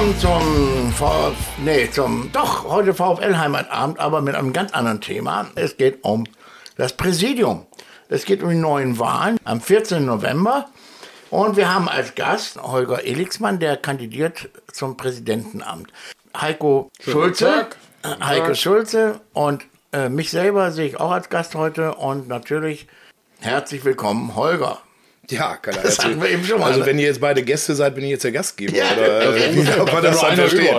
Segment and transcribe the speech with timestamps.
[0.00, 5.48] willkommen zum VfL, nee, zum, doch, heute VfL Heimatabend, aber mit einem ganz anderen Thema.
[5.56, 6.24] Es geht um
[6.76, 7.66] das Präsidium.
[8.08, 10.06] Es geht um die neuen Wahlen am 14.
[10.06, 10.70] November.
[11.28, 15.92] Und wir haben als Gast Holger Elixmann, der kandidiert zum Präsidentenamt.
[16.34, 17.66] Heiko Schulze.
[18.02, 22.86] Heiko Schulze und äh, mich selber sehe ich auch als Gast heute und natürlich
[23.40, 24.78] herzlich willkommen, Holger.
[25.30, 26.72] Ja, kann Das hatten wir eben schon mal.
[26.72, 28.76] Also, wenn ihr jetzt beide Gäste seid, bin ich jetzt der Gastgeber.
[28.76, 29.44] Ja, oder okay.
[29.44, 30.76] äh, wie darf man das dann verstehen?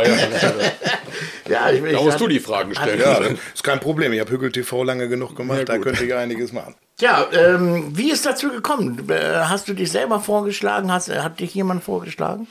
[1.49, 2.99] Ja, ich, ich Da musst du die Fragen stellen.
[2.99, 4.13] Ja, das ist kein Problem.
[4.13, 6.75] Ich habe Hügel TV lange genug gemacht, da könnte ich einiges machen.
[6.97, 9.09] Tja, ähm, wie ist dazu gekommen?
[9.09, 10.91] Äh, Hast du dich selber vorgeschlagen?
[10.91, 12.47] Hast, hat dich jemand vorgeschlagen?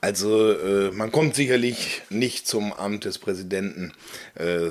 [0.00, 3.92] Also, äh, man kommt sicherlich nicht zum Amt des Präsidenten,
[4.34, 4.70] äh,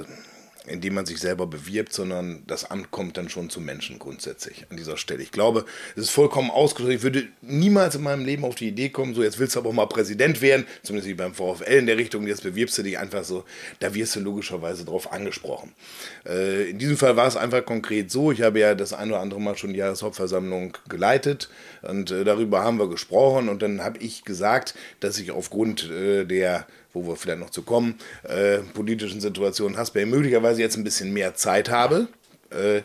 [0.67, 4.77] indem man sich selber bewirbt, sondern das Amt kommt dann schon zum Menschen grundsätzlich an
[4.77, 5.23] dieser Stelle.
[5.23, 6.95] Ich glaube, es ist vollkommen ausgeschlossen.
[6.95, 9.73] Ich würde niemals in meinem Leben auf die Idee kommen, so jetzt willst du aber
[9.73, 13.23] mal Präsident werden, zumindest wie beim VfL in der Richtung, jetzt bewirbst du dich einfach
[13.23, 13.43] so,
[13.79, 15.71] da wirst du logischerweise drauf angesprochen.
[16.25, 19.19] Äh, in diesem Fall war es einfach konkret so, ich habe ja das ein oder
[19.19, 21.49] andere Mal schon die Jahreshauptversammlung geleitet
[21.81, 26.25] und äh, darüber haben wir gesprochen und dann habe ich gesagt, dass ich aufgrund äh,
[26.25, 31.13] der wo wir vielleicht noch zu kommen, äh, politischen Situation Hasberg möglicherweise jetzt ein bisschen
[31.13, 32.07] mehr Zeit habe.
[32.49, 32.81] Äh,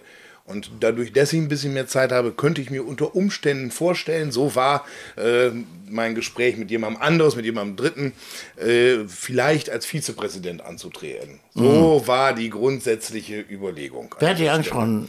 [0.47, 4.31] und dadurch, dass ich ein bisschen mehr Zeit habe, könnte ich mir unter Umständen vorstellen,
[4.31, 4.85] so war
[5.17, 5.51] äh,
[5.89, 8.13] mein Gespräch mit jemandem anderes, mit jemandem Dritten,
[8.57, 11.41] äh, vielleicht als Vizepräsident anzutreten.
[11.55, 14.15] So war die grundsätzliche Überlegung.
[14.21, 15.09] Wer hat dich angesprochen?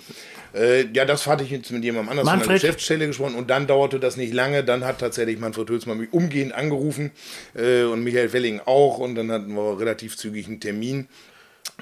[0.54, 2.62] Äh, ja, das hatte ich jetzt mit jemandem anders von der Manfred?
[2.62, 4.64] Geschäftsstelle gesprochen und dann dauerte das nicht lange.
[4.64, 7.12] Dann hat tatsächlich Manfred Hülsmann mich umgehend angerufen
[7.56, 11.08] äh, und Michael Welling auch und dann hatten wir relativ zügig einen Termin.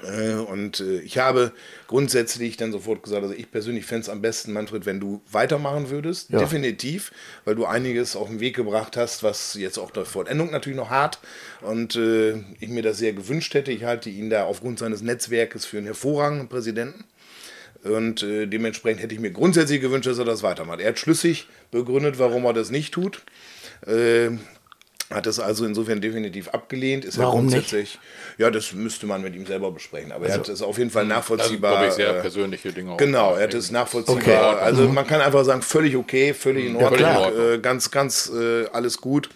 [0.02, 1.52] Äh, und äh, ich habe
[1.86, 5.88] grundsätzlich dann sofort gesagt, also ich persönlich fände es am besten, Manfred, wenn du weitermachen
[5.88, 6.30] würdest.
[6.30, 6.38] Ja.
[6.38, 7.12] Definitiv,
[7.44, 10.90] weil du einiges auf den Weg gebracht hast, was jetzt auch der Vollendung natürlich noch
[10.90, 11.18] hart.
[11.62, 13.72] Und äh, ich mir das sehr gewünscht hätte.
[13.72, 17.04] Ich halte ihn da aufgrund seines Netzwerkes für einen hervorragenden Präsidenten.
[17.88, 20.80] Und äh, dementsprechend hätte ich mir grundsätzlich gewünscht, dass er das weitermacht.
[20.80, 23.22] Er hat schlüssig begründet, warum er das nicht tut.
[23.86, 24.30] Äh,
[25.08, 27.04] hat das also insofern definitiv abgelehnt.
[27.04, 27.70] Ist Warum ja nicht?
[27.70, 27.98] grundsätzlich,
[28.38, 30.10] ja, das müsste man mit ihm selber besprechen.
[30.10, 31.70] Aber er hat es auf jeden Fall Das sind, nachvollziehbar.
[31.72, 32.90] glaube ich, sehr äh, persönliche Dinge.
[32.92, 32.96] auch.
[32.96, 34.16] Genau, er hat es nachvollziehbar.
[34.54, 34.64] Okay.
[34.64, 37.52] Also man kann einfach sagen, völlig okay, völlig in Ja, Ordnung, klar.
[37.52, 39.28] äh, ganz, ganz äh, alles gut.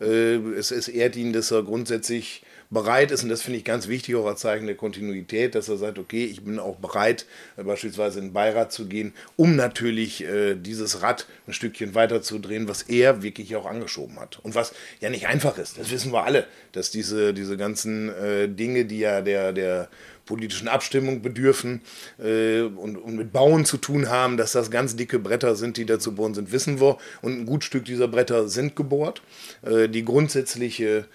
[0.00, 3.88] Äh, es, es ehrt ihn, dass er grundsätzlich bereit ist, und das finde ich ganz
[3.88, 7.62] wichtig, auch als Zeichen der Kontinuität, dass er sagt, okay, ich bin auch bereit, äh,
[7.62, 12.82] beispielsweise in den Beirat zu gehen, um natürlich äh, dieses Rad ein Stückchen weiterzudrehen, was
[12.82, 14.38] er wirklich auch angeschoben hat.
[14.42, 18.48] Und was ja nicht einfach ist, das wissen wir alle, dass diese, diese ganzen äh,
[18.48, 19.88] Dinge, die ja der, der
[20.26, 21.80] politischen Abstimmung bedürfen
[22.18, 25.86] äh, und, und mit Bauen zu tun haben, dass das ganz dicke Bretter sind, die
[25.86, 26.98] da zu bohren sind, wissen wir.
[27.22, 29.22] Und ein gut Stück dieser Bretter sind gebohrt.
[29.62, 31.06] Äh, die grundsätzliche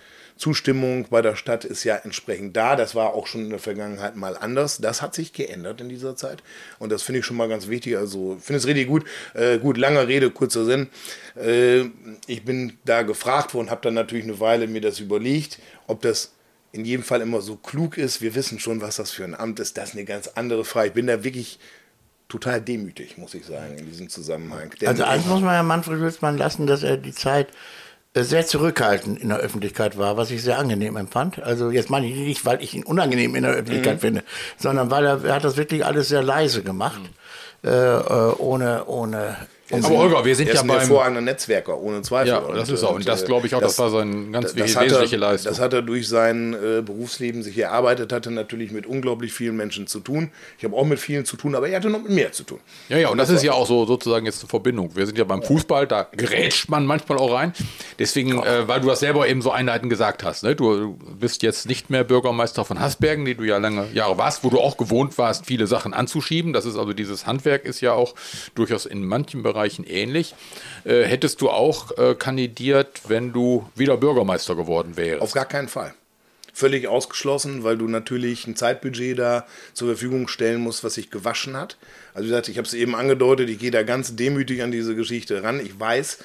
[0.41, 2.75] Zustimmung bei der Stadt ist ja entsprechend da.
[2.75, 4.79] Das war auch schon in der Vergangenheit mal anders.
[4.79, 6.41] Das hat sich geändert in dieser Zeit.
[6.79, 7.95] Und das finde ich schon mal ganz wichtig.
[7.95, 9.05] Also finde es richtig gut.
[9.35, 10.89] Äh, gut, lange Rede, kurzer Sinn.
[11.35, 11.81] Äh,
[12.25, 16.31] ich bin da gefragt worden, habe dann natürlich eine Weile mir das überlegt, ob das
[16.71, 18.23] in jedem Fall immer so klug ist.
[18.23, 19.77] Wir wissen schon, was das für ein Amt ist.
[19.77, 20.87] Das ist eine ganz andere Frage.
[20.87, 21.59] Ich bin da wirklich
[22.29, 24.73] total demütig, muss ich sagen, in diesem Zusammenhang.
[24.81, 27.49] Denn Also eins muss man ja Manfred Hülsmann lassen, dass er die Zeit
[28.13, 31.41] sehr zurückhaltend in der Öffentlichkeit war, was ich sehr angenehm empfand.
[31.41, 33.99] Also jetzt meine ich nicht, weil ich ihn unangenehm in der Öffentlichkeit Mhm.
[33.99, 34.23] finde,
[34.57, 37.01] sondern weil er, er hat das wirklich alles sehr leise gemacht,
[37.63, 39.37] äh, äh, ohne ohne
[39.73, 42.27] Er Aber Holger, wir sind ist ja ein beim- hervorragender Netzwerker, ohne Zweifel.
[42.27, 42.91] Ja, das ist er.
[42.91, 45.49] Und das glaube ich auch, das war seine ganz das wesentliche hat er, Leistung.
[45.49, 49.87] Das hat er durch sein äh, Berufsleben sich erarbeitet, hatte natürlich mit unglaublich vielen Menschen
[49.87, 50.29] zu tun.
[50.57, 52.59] Ich habe auch mit vielen zu tun, aber er hatte noch mit mehr zu tun.
[52.89, 54.93] Ja, ja, und das ist ja auch so sozusagen jetzt eine Verbindung.
[54.93, 57.53] Wir sind ja beim Fußball, da gerätscht man manchmal auch rein.
[58.01, 60.55] Deswegen, äh, weil du das selber eben so einleitend gesagt hast, ne?
[60.55, 64.49] du bist jetzt nicht mehr Bürgermeister von Hasbergen, die du ja lange Jahre warst, wo
[64.49, 66.51] du auch gewohnt warst, viele Sachen anzuschieben.
[66.51, 68.15] Das ist also dieses Handwerk ist ja auch
[68.55, 70.33] durchaus in manchen Bereichen ähnlich.
[70.83, 75.21] Äh, hättest du auch äh, kandidiert, wenn du wieder Bürgermeister geworden wärst?
[75.21, 75.93] Auf gar keinen Fall.
[76.53, 81.55] Völlig ausgeschlossen, weil du natürlich ein Zeitbudget da zur Verfügung stellen musst, was sich gewaschen
[81.55, 81.77] hat.
[82.15, 84.95] Also wie gesagt, ich habe es eben angedeutet, ich gehe da ganz demütig an diese
[84.95, 85.59] Geschichte ran.
[85.63, 86.17] Ich weiß,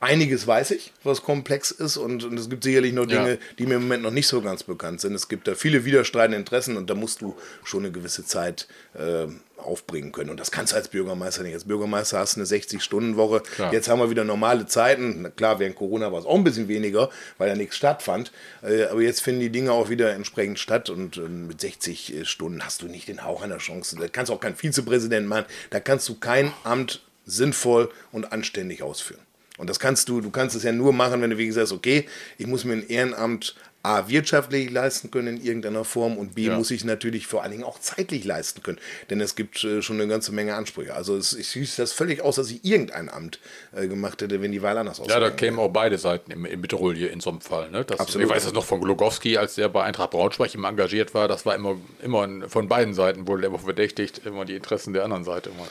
[0.00, 3.36] einiges weiß ich, was komplex ist und, und es gibt sicherlich noch Dinge, Ja.
[3.58, 5.14] die mir im Moment noch nicht so ganz bekannt sind.
[5.14, 9.26] Es gibt da viele widerstreitende Interessen und da musst du schon eine gewisse Zeit äh,
[9.58, 10.30] aufbringen können.
[10.30, 11.52] Und das kannst du als Bürgermeister nicht.
[11.52, 13.40] Als Bürgermeister hast du eine 60-Stunden-Woche.
[13.42, 13.72] Klar.
[13.74, 15.20] Jetzt haben wir wieder normale Zeiten.
[15.20, 18.32] Na klar, während Corona war es auch ein bisschen weniger, weil da nichts stattfand.
[18.62, 22.64] Äh, aber jetzt finden die Dinge auch wieder entsprechend statt und äh, mit 60 Stunden
[22.64, 23.96] hast du nicht den Hauch einer Chance.
[24.00, 25.44] Da kannst du auch kein Vizepräsident machen.
[25.68, 29.20] Da kannst du kein Amt sinnvoll und anständig ausführen.
[29.60, 31.78] Und das kannst du, du kannst es ja nur machen, wenn du wie gesagt sagst,
[31.78, 32.06] okay,
[32.38, 36.56] ich muss mir ein Ehrenamt A, wirtschaftlich leisten können in irgendeiner Form und B, Ja.
[36.58, 38.76] muss ich natürlich vor allen Dingen auch zeitlich leisten können.
[39.08, 40.94] Denn es gibt äh, schon eine ganze Menge Ansprüche.
[40.94, 43.40] Also es, ich schließe das völlig aus, dass ich irgendein Amt
[43.74, 45.36] äh, gemacht hätte, wenn die Wahl anders Ja, ausgegangen da wäre.
[45.36, 47.70] kämen auch beide Seiten im, im Mittelruhe in so einem Fall.
[47.70, 47.86] Ne?
[47.86, 48.26] Das, Absolut.
[48.28, 51.26] Ich weiß es noch von Glogowski, als der bei Eintracht Braunschweig immer engagiert war.
[51.26, 55.24] Das war immer, immer von beiden Seiten wohl immer verdächtigt, immer die Interessen der anderen
[55.24, 55.66] Seite immer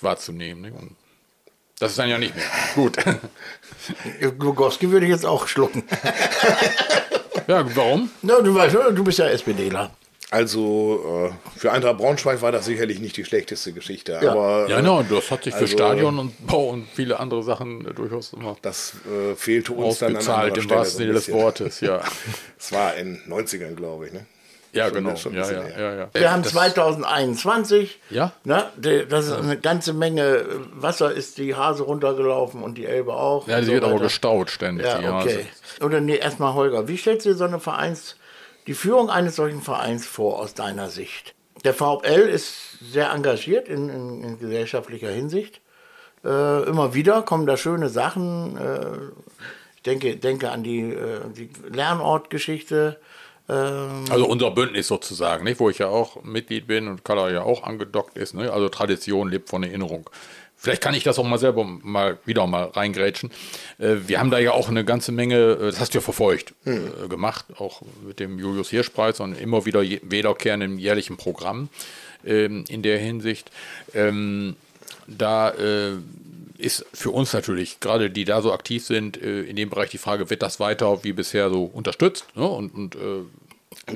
[0.00, 0.62] wahrzunehmen.
[0.62, 0.72] Ne?
[0.72, 0.96] Und
[1.82, 2.44] das ist dann ja nicht mehr.
[2.76, 2.96] Gut.
[4.38, 5.82] Glogowski würde ich jetzt auch schlucken.
[7.48, 8.08] ja, warum?
[8.22, 9.90] Na, du weißt, du bist ja SPDler.
[10.30, 14.20] Also äh, für Eintracht Braunschweig war das sicherlich nicht die schlechteste Geschichte.
[14.22, 14.30] Ja.
[14.30, 17.42] Aber Ja, äh, no, das hat sich für also- Stadion und Bau und viele andere
[17.42, 20.98] Sachen äh, durchaus immer das äh, fehlte uns dann an ausgezahlt, anderer im Stelle wahrsten
[20.98, 21.32] Sinne des.
[21.32, 21.80] Wortes.
[21.80, 22.00] Ja,
[22.58, 24.12] Es war in den 90ern, glaube ich.
[24.12, 24.24] Ne?
[24.72, 25.16] Ja Schon- genau.
[25.16, 26.08] schon Ja, ja, ja, ja.
[26.12, 27.98] Wir haben Das- 2021.
[28.10, 28.32] Ja.
[28.44, 28.64] Ne,
[29.08, 33.46] das ist eine ganze Menge Wasser ist die Hase runtergelaufen und die Elbe auch.
[33.48, 34.86] Ja, die so wird aber gestaut ständig.
[34.86, 35.28] die Ja, Hase.
[35.28, 35.46] okay.
[35.84, 38.16] Oder nee, erstmal Holger, wie stellst du dir so eine Vereins,
[38.66, 41.34] die Führung eines solchen Vereins vor aus deiner Sicht?
[41.64, 45.60] Der VfL ist sehr engagiert in, in, in gesellschaftlicher Hinsicht.
[46.24, 48.56] Äh, immer wieder kommen da schöne Sachen.
[48.56, 49.12] Äh,
[49.76, 52.98] ich denke, denke an die, äh, die Lernortgeschichte.
[53.48, 55.60] Ähm, Also unser Bündnis sozusagen, nicht?
[55.60, 58.34] wo ich ja auch Mitglied bin und Carla ja auch angedockt ist.
[58.34, 58.52] Ne?
[58.52, 60.08] Also Tradition lebt von Erinnerung.
[60.56, 63.32] Vielleicht kann ich das auch mal selber mal wieder mal reingrätschen.
[63.78, 66.54] Äh, wir haben da ja auch eine ganze Menge, äh, das hast du ja verfolgt,
[66.64, 71.68] äh, gemacht, auch mit dem Julius Hirschpreis und immer wieder wiederkehrenden jährlichen Programm
[72.24, 73.50] ähm, in der Hinsicht.
[73.92, 74.54] Ähm,
[75.08, 75.52] da
[76.62, 79.98] ist für uns natürlich, gerade die da so aktiv sind, äh, in dem Bereich die
[79.98, 82.26] Frage, wird das weiter wie bisher so unterstützt?
[82.34, 82.46] Ne?
[82.46, 83.22] Und, und äh,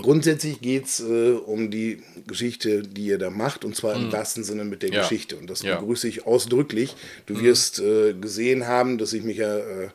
[0.01, 4.43] Grundsätzlich geht es äh, um die Geschichte, die ihr da macht, und zwar im wahrsten
[4.43, 4.95] Sinne mit der Mhm.
[4.97, 5.03] Ja.
[5.03, 5.37] Geschichte.
[5.37, 5.77] Und das Ja.
[5.77, 5.81] Mhm.
[5.81, 6.95] begrüße ich ausdrücklich.
[7.27, 9.89] Du wirst äh, gesehen haben, dass ich mich ja äh,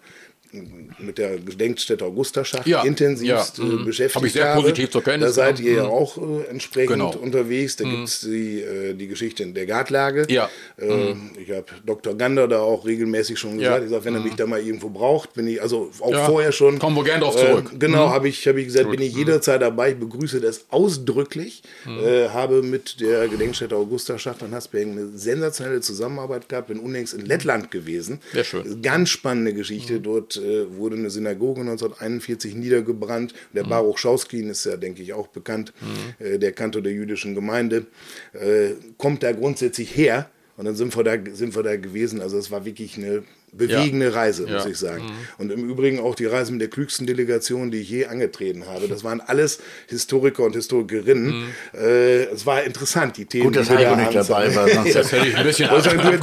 [0.99, 2.83] mit der Gedenkstätte Augustaschacht Ja.
[2.83, 3.63] intensivst Ja.
[3.63, 3.85] äh, Mhm.
[3.85, 4.61] beschäftigt Hab ich sehr habe.
[4.61, 5.89] positiv zur Kenntnis Da seid ihr ja Mhm.
[5.91, 7.11] auch äh, entsprechend Genau.
[7.15, 7.75] unterwegs.
[7.77, 10.25] Da gibt es die, äh, die Geschichte in der Gartlage.
[10.29, 10.49] Ja.
[10.77, 12.15] Äh, Ich habe Dr.
[12.15, 13.79] Gander da auch regelmäßig schon gesagt.
[13.79, 13.83] Ja.
[13.85, 16.79] Ich sage, wenn er mich da mal irgendwo braucht, bin ich, also auch vorher schon.
[16.79, 17.71] Kommen wir gern drauf zurück.
[17.79, 18.11] Genau, Mhm.
[18.11, 19.91] habe ich, hab ich gesagt, bin ich jederzeit dabei.
[19.91, 21.63] Ich begrüße das ausdrücklich.
[21.85, 26.67] Äh, habe mit der Gedenkstätte Augusta Schacht in Hasbergen eine sensationelle Zusammenarbeit gehabt.
[26.67, 28.19] Bin unlängst in Lettland gewesen.
[28.33, 28.81] Sehr schön.
[28.81, 29.99] Ganz spannende Geschichte.
[29.99, 33.33] Dort äh, wurde eine Synagoge 1941 niedergebrannt.
[33.53, 35.73] Der Baruch Schauskin ist ja, denke ich, auch bekannt,
[36.19, 37.85] äh, der Kantor der jüdischen Gemeinde.
[38.33, 40.29] Äh, kommt da grundsätzlich her.
[40.57, 42.21] Und dann sind wir da, sind wir da gewesen.
[42.21, 43.23] Also es war wirklich eine
[43.53, 44.67] bewegende Reise, muss Ja.
[44.69, 45.11] ich sagen.
[45.37, 48.87] Und im Übrigen auch die Reise mit der klügsten Delegation, die ich je angetreten habe.
[48.87, 51.45] Das waren alles Historiker und Historikerinnen.
[51.73, 53.45] Äh, es war interessant, die Themen.
[53.45, 54.69] Gut, dass die wir Heiko da nicht dabei war.
[54.69, 56.17] Sonst das hätte ich ein bisschen Wollte ich sagen, du,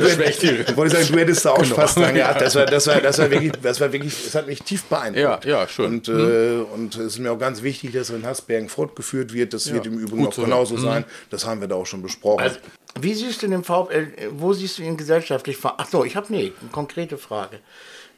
[0.65, 1.75] du, wollte sagen, du hättest da auch Genau.
[1.75, 2.41] Spaß dran gehabt.
[2.41, 5.45] Das war, das war, das war wirklich, das war wirklich, das hat mich tief beeindruckt.
[5.45, 5.87] Ja, ja, schön.
[5.87, 9.53] Und, äh, und es ist mir auch ganz wichtig, dass in Hasbergen fortgeführt wird.
[9.53, 10.43] Das wird im Übrigen gut auch so.
[10.45, 11.05] genauso sein.
[11.31, 12.41] Das haben wir da auch schon besprochen.
[12.43, 12.57] Also,
[13.01, 15.75] wie siehst du den VfL, äh, wo siehst du ihn gesellschaftlich vor?
[15.79, 17.61] Ach so, ich habe nee, eine konkrete Frage.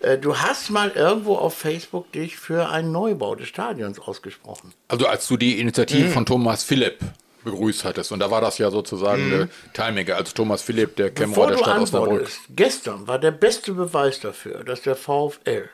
[0.00, 4.72] Äh, Du hast mal irgendwo auf Facebook dich für einen Neubau des Stadions ausgesprochen.
[4.88, 6.98] Also als du die Initiative von Thomas Philipp
[7.44, 11.30] begrüßt hattest, und da war das ja sozusagen eine Teilmenge, als Thomas Philipp, der Kämmerer
[11.30, 12.28] Bevor der Stadt Osnabrück.
[12.50, 15.68] gestern war der beste Beweis dafür, dass der VfL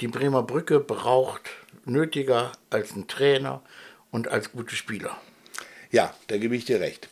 [0.00, 1.42] die Bremer Brücke braucht,
[1.84, 3.62] nötiger als ein Trainer
[4.10, 5.16] und als gute Spieler.
[5.90, 7.08] Ja, da gebe ich dir recht.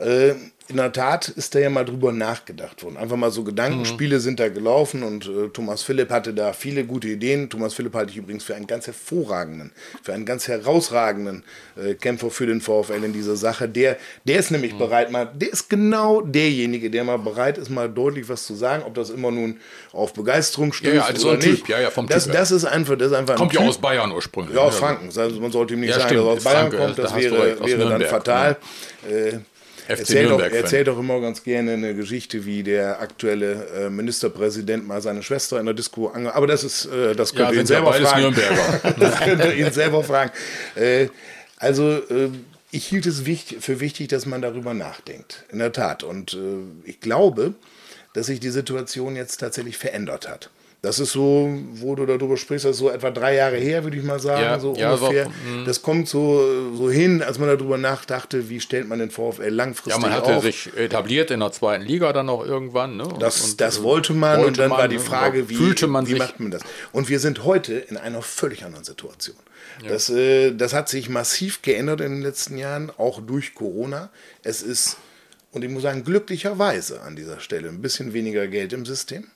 [0.00, 0.34] Äh,
[0.70, 2.98] in der Tat ist da ja mal drüber nachgedacht worden.
[2.98, 7.08] Einfach mal so Gedankenspiele sind da gelaufen und äh, Thomas Philipp hatte da viele gute
[7.08, 7.48] Ideen.
[7.48, 11.42] Thomas Philipp halte ich übrigens für einen ganz hervorragenden, für einen ganz herausragenden
[11.82, 13.66] äh, Kämpfer für den VfL in dieser Sache.
[13.66, 17.88] Der, der ist nämlich bereit, mal, der ist genau derjenige, der mal bereit ist, mal
[17.88, 19.56] deutlich was zu sagen, ob das immer nun
[19.94, 21.52] auf Begeisterung stößt Ja, ja, also so oder ein Typ.
[21.52, 21.68] nicht.
[21.70, 23.70] Ja, ja, vom das, Typ das ist einfach, das ist einfach ein Kommt ja Typ.
[23.70, 24.54] aus Bayern ursprünglich.
[24.54, 24.68] Ja, ne?
[24.68, 25.06] aus Franken.
[25.18, 26.20] Also man sollte ihm nicht Ja, sagen, stimmt.
[26.20, 26.98] dass er aus Bayern Franke, kommt.
[26.98, 28.56] da Das du wäre, recht, wäre dann fatal.
[29.08, 29.40] Äh, FC
[29.88, 30.62] erzählt, Nürnberg-Fan.
[30.62, 35.58] erzählt auch immer ganz gerne eine Geschichte, wie der aktuelle äh, Ministerpräsident mal seine Schwester
[35.58, 36.34] in der Disco ange...
[36.34, 38.36] Aber das ist, äh, das Ja, könnt ihr ihn ja selber fragen.
[39.00, 40.30] Das könnt ihr ihn selber fragen.
[40.74, 41.08] Äh,
[41.56, 42.30] also äh,
[42.70, 45.44] ich hielt es wichtig, für wichtig, dass man darüber nachdenkt.
[45.50, 46.02] In der Tat.
[46.02, 47.54] Und äh, ich glaube,
[48.12, 50.50] dass sich die Situation jetzt tatsächlich verändert hat.
[50.80, 53.96] Das ist so, wo du darüber sprichst, das ist so etwa drei Jahre her, würde
[53.96, 55.28] ich mal sagen, Ja, so ja, so, ungefähr.
[55.28, 55.64] mm.
[55.66, 59.92] das kommt so, so hin, als man darüber nachdachte, wie stellt man den VfL langfristig
[59.94, 60.44] Ja, man hatte auf.
[60.44, 62.96] sich etabliert in der zweiten Liga dann auch irgendwann.
[62.96, 63.06] Ne?
[63.08, 65.02] Und, Das, und, das äh, wollte man wollte und dann man, war die ne?
[65.02, 66.18] Frage, wie, fühlte man wie sich.
[66.20, 66.62] macht man das?
[66.92, 69.36] Und wir sind heute in einer völlig anderen Situation.
[69.88, 74.10] Das, äh, das hat sich massiv geändert in den letzten Jahren, auch durch Corona.
[74.44, 74.96] Es ist,
[75.50, 79.26] und ich muss sagen, glücklicherweise an dieser Stelle ein bisschen weniger Geld im System.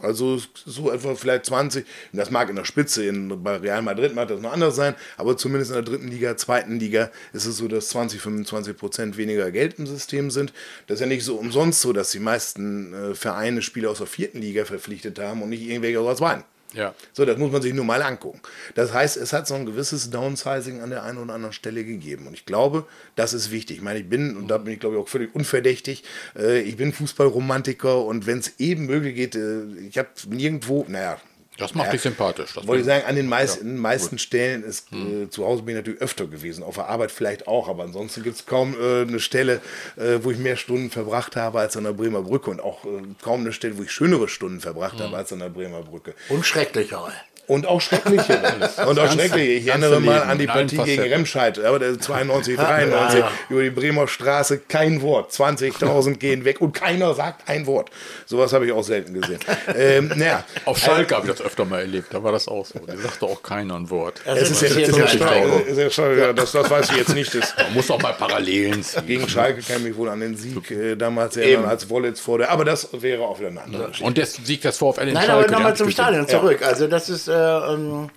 [0.00, 4.28] Also so etwa vielleicht 20, das mag in der Spitze, in, bei Real Madrid mag
[4.28, 7.68] das noch anders sein, aber zumindest in der dritten Liga, zweiten Liga ist es so,
[7.68, 10.52] dass 20, 25 Prozent weniger Geld im System sind.
[10.86, 14.06] Das ist ja nicht so umsonst so, dass die meisten äh, Vereine Spieler aus der
[14.06, 16.44] vierten Liga verpflichtet haben und nicht irgendwelche aus der zweiten.
[16.74, 16.94] Ja.
[17.12, 18.40] So, das muss man sich nur mal angucken.
[18.74, 22.26] Das heißt, es hat so ein gewisses Downsizing an der einen oder anderen Stelle gegeben.
[22.26, 22.86] Und ich glaube,
[23.16, 23.78] das ist wichtig.
[23.78, 26.04] Ich meine, ich bin, und da bin ich glaube ich auch völlig unverdächtig,
[26.36, 31.18] äh, ich bin Fußballromantiker und wenn es eben möglich geht, äh, ich habe nirgendwo, naja,
[31.58, 31.92] Das macht Ja.
[31.92, 32.54] dich sympathisch.
[32.54, 34.18] Das wollte ich sagen, an den meisten, Ja, meisten.
[34.18, 37.68] Stellen ist, äh, zu Hause bin ich natürlich öfter gewesen, auf der Arbeit vielleicht auch,
[37.68, 39.60] aber ansonsten gibt es kaum äh, eine Stelle,
[39.96, 42.88] äh, wo ich mehr Stunden verbracht habe als an der Bremer Brücke und auch äh,
[43.22, 46.14] kaum eine Stelle, wo ich schönere Stunden verbracht habe als an der Bremer Brücke.
[46.30, 47.12] Und schrecklichere.
[47.46, 48.40] Und auch schreckliche.
[48.86, 49.52] und auch schreckliche.
[49.52, 51.02] Ich erinnere mal an die Partie gegen.
[51.02, 53.32] Remscheid, aber der 92, 93, Ja, ja.
[53.48, 55.32] über die Bremer Straße, kein Wort.
[55.32, 57.90] 20.000 gehen weg und keiner sagt ein Wort.
[58.26, 59.40] Sowas habe ich auch selten gesehen.
[59.76, 62.78] ähm, naja, Auf Schalke habe ich das öfter mal erlebt, da war das auch so.
[62.86, 64.20] Da sagte auch keiner ein Wort.
[64.24, 67.34] Das es ist ja, ja, ja ja, das, das weiß ich jetzt nicht.
[67.34, 69.06] Das, Man muss auch mal Parallelen ziehen.
[69.06, 72.38] gegen Schalke kann ich mich wohl an den Sieg äh, damals erinnern, als Wollitz vor
[72.38, 72.50] der.
[72.50, 74.04] Aber das wäre auch wieder eine andere Geschichte.
[74.04, 75.32] Und der Sieg des VfL in Nein, Schalke.
[75.32, 76.60] aber der nochmal zum Stadion zurück.
[76.62, 78.10] Also das ist, ähm,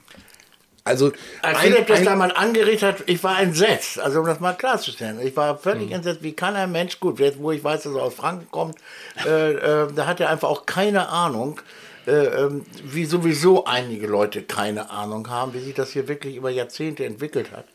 [0.83, 3.99] Also, als ein- Philipp das ein- da mal angeregt hat, ich war entsetzt.
[3.99, 5.19] Also um das mal klarzustellen.
[5.25, 5.93] Ich war völlig Mhm.
[5.95, 8.75] entsetzt, wie kann ein Mensch, gut, jetzt wo ich weiß, dass er aus Franken kommt,
[9.25, 11.59] äh, äh, da hat er einfach auch keine Ahnung,
[12.05, 16.51] äh, ähm, wie sowieso einige Leute keine Ahnung haben, wie sich das hier wirklich über
[16.51, 17.65] Jahrzehnte entwickelt hat.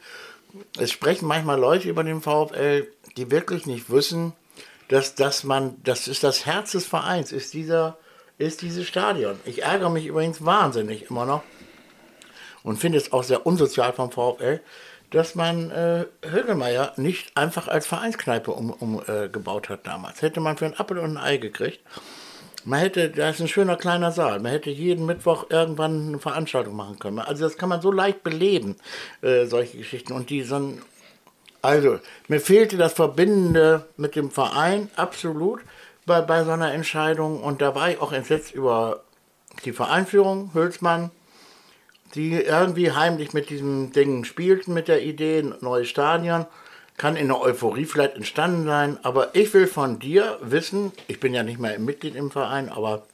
[0.78, 4.32] Es sprechen manchmal Leute über den VfL, die wirklich nicht wissen,
[4.87, 7.97] dass, dass man, das ist das Herz des Vereins, ist dieser,
[8.40, 9.38] ist dieses Stadion.
[9.44, 11.42] Ich ärgere mich übrigens wahnsinnig immer noch
[12.62, 14.61] und finde es auch sehr unsozial vom VfL,
[15.11, 20.23] dass man äh, Högelmeier nicht einfach als Vereinskneipe umgebaut um, äh, hat damals.
[20.23, 21.80] Hätte man für ein Apfel und ein Ei gekriegt.
[22.64, 24.40] Man hätte, da ist ein schöner kleiner Saal.
[24.40, 27.18] Man hätte jeden Mittwoch irgendwann eine Veranstaltung machen können.
[27.18, 28.76] Also das kann man so leicht beleben,
[29.23, 30.12] äh, solche Geschichten.
[30.12, 30.82] Und die ein,
[31.62, 35.61] also mir fehlte das Verbindende mit dem Verein absolut
[36.11, 37.40] bei, bei so einer Entscheidung.
[37.40, 39.05] Und da war ich auch entsetzt über
[39.64, 41.12] die Vereinführung, Hülsmann,
[42.17, 46.47] die irgendwie heimlich mit diesem Ding spielten, mit der Idee, neues Stadion.
[46.97, 51.33] Kann in der Euphorie vielleicht entstanden sein, aber ich will von dir wissen, ich bin
[51.33, 53.05] ja nicht mehr Mitglied im Verein, aber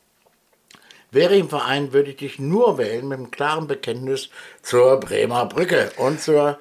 [1.13, 4.31] wäre ich im Verein, würde ich dich nur wählen mit einem klaren Bekenntnis
[4.63, 6.59] zur Bremer Brücke und zur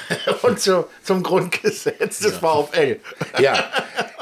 [0.42, 2.98] und zu, zum Grundgesetz des VfL.
[3.40, 3.70] ja,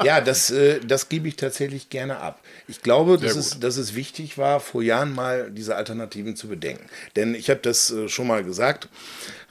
[0.03, 2.39] ja das, äh, das gebe ich tatsächlich gerne ab.
[2.67, 6.85] Ich glaube, dass es, dass es wichtig war, vor Jahren mal diese Alternativen zu bedenken.
[7.15, 8.87] Denn ich habe das äh, schon mal gesagt,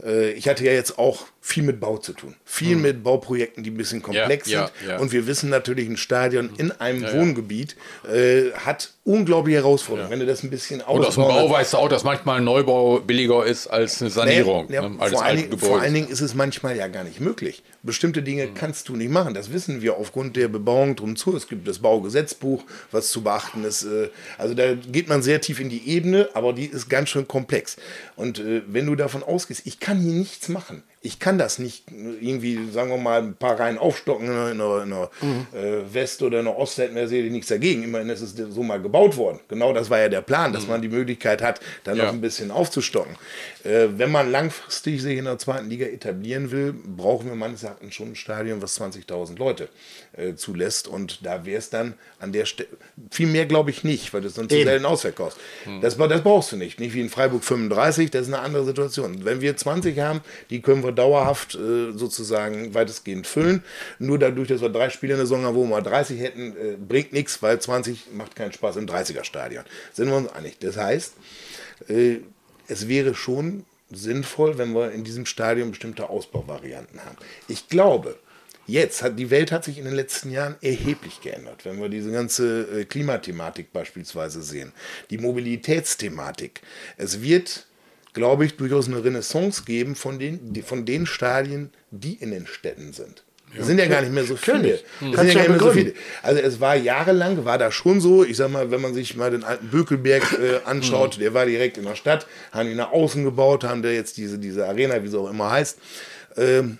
[0.02, 2.36] äh, ich hatte ja jetzt auch viel mit Bau zu tun.
[2.44, 4.52] Viel mit Bauprojekten, die ein bisschen komplex Hm.
[4.52, 4.88] ja, sind.
[4.88, 4.98] ja.
[4.98, 7.12] Und wir wissen natürlich, ein Stadion in einem ja.
[7.12, 7.76] Wohngebiet
[8.10, 10.12] äh, hat unglaubliche Herausforderungen.
[10.12, 12.44] Wenn du das ein bisschen Und aus dem Bau weißt du auch, dass manchmal ein
[12.44, 15.94] Neubau billiger ist als eine Sanierung Nee, ja, ne, eines vor, allen Dingen, vor allen
[15.94, 17.62] Dingen ist es manchmal ja gar nicht möglich.
[17.82, 18.54] Bestimmte Dinge Hm.
[18.54, 19.32] kannst du nicht machen.
[19.34, 21.36] Das wissen wir aufgrund der Bebauung drum zu.
[21.36, 23.84] Es gibt das Baugesetzbuch, was zu beachten ist.
[23.84, 27.26] äh, Also da geht man sehr tief in die Ebene, aber die ist ganz schön
[27.28, 27.76] komplex.
[28.16, 30.82] Und äh, wenn du davon ausgehst, ich kann hier nichts machen.
[31.02, 34.60] Ich kann das nicht irgendwie, sagen wir mal, ein paar Reihen aufstocken in einer, in
[34.60, 35.46] einer, in einer Mhm.
[35.56, 37.82] äh, West- oder einer Ost hätten wir sicherlich nichts dagegen.
[37.84, 39.40] Immerhin ist es so mal gebaut worden.
[39.48, 42.00] Genau das war ja der Plan, dass man die Möglichkeit hat, dann Mhm.
[42.00, 42.06] Ja.
[42.06, 43.16] noch ein bisschen aufzustocken.
[43.64, 47.94] Äh, wenn man langfristig sich in der zweiten Liga etablieren will, brauchen wir meines Erachtens
[47.94, 49.68] schon ein Stadion, was 20.000 Leute
[50.20, 50.88] äh, zulässt.
[50.88, 52.68] Und da wäre es dann an der Stelle,
[53.10, 55.38] viel mehr glaube ich nicht, weil das dann zu selten ausverkaufst.
[55.80, 56.78] Das, das brauchst du nicht.
[56.78, 59.24] Nicht wie in Freiburg 35, das ist eine andere Situation.
[59.24, 63.64] Wenn wir 20 haben, die können wir dauerhaft äh, sozusagen weitestgehend füllen.
[63.98, 66.56] Nur dadurch, dass wir drei Spiele in der Saison haben, wo wir mal 30 hätten,
[66.56, 69.64] äh, bringt nichts, weil 20 macht keinen Spaß im 30er-Stadion.
[69.92, 70.58] Sind wir uns einig.
[70.60, 71.14] Das heißt,
[71.88, 72.18] äh,
[72.68, 77.16] es wäre schon sinnvoll, wenn wir in diesem Stadion bestimmte Ausbauvarianten haben.
[77.48, 78.16] Ich glaube,
[78.70, 81.64] jetzt hat die Welt hat sich in den letzten Jahren erheblich geändert.
[81.64, 84.72] Wenn wir diese ganze äh, Klimathematik beispielsweise sehen,
[85.10, 86.60] die Mobilitätsthematik.
[86.96, 87.66] Es wird,
[88.12, 92.92] glaube ich, durchaus eine Renaissance geben von den, von den Stadien, die in den Städten
[92.92, 93.24] sind.
[93.58, 94.78] Es sind ja gar nicht mehr so viele.
[95.00, 95.94] Kannst sind ja ja gar nicht mehr so viele.
[96.22, 99.30] Also es war jahrelang, war das schon so, ich sag mal, wenn man sich mal
[99.30, 103.24] den alten Bökelberg äh, anschaut, der war direkt in der Stadt, haben die nach außen
[103.24, 105.78] gebaut, haben da jetzt diese, diese Arena, wie sie auch immer heißt,
[106.36, 106.78] ähm,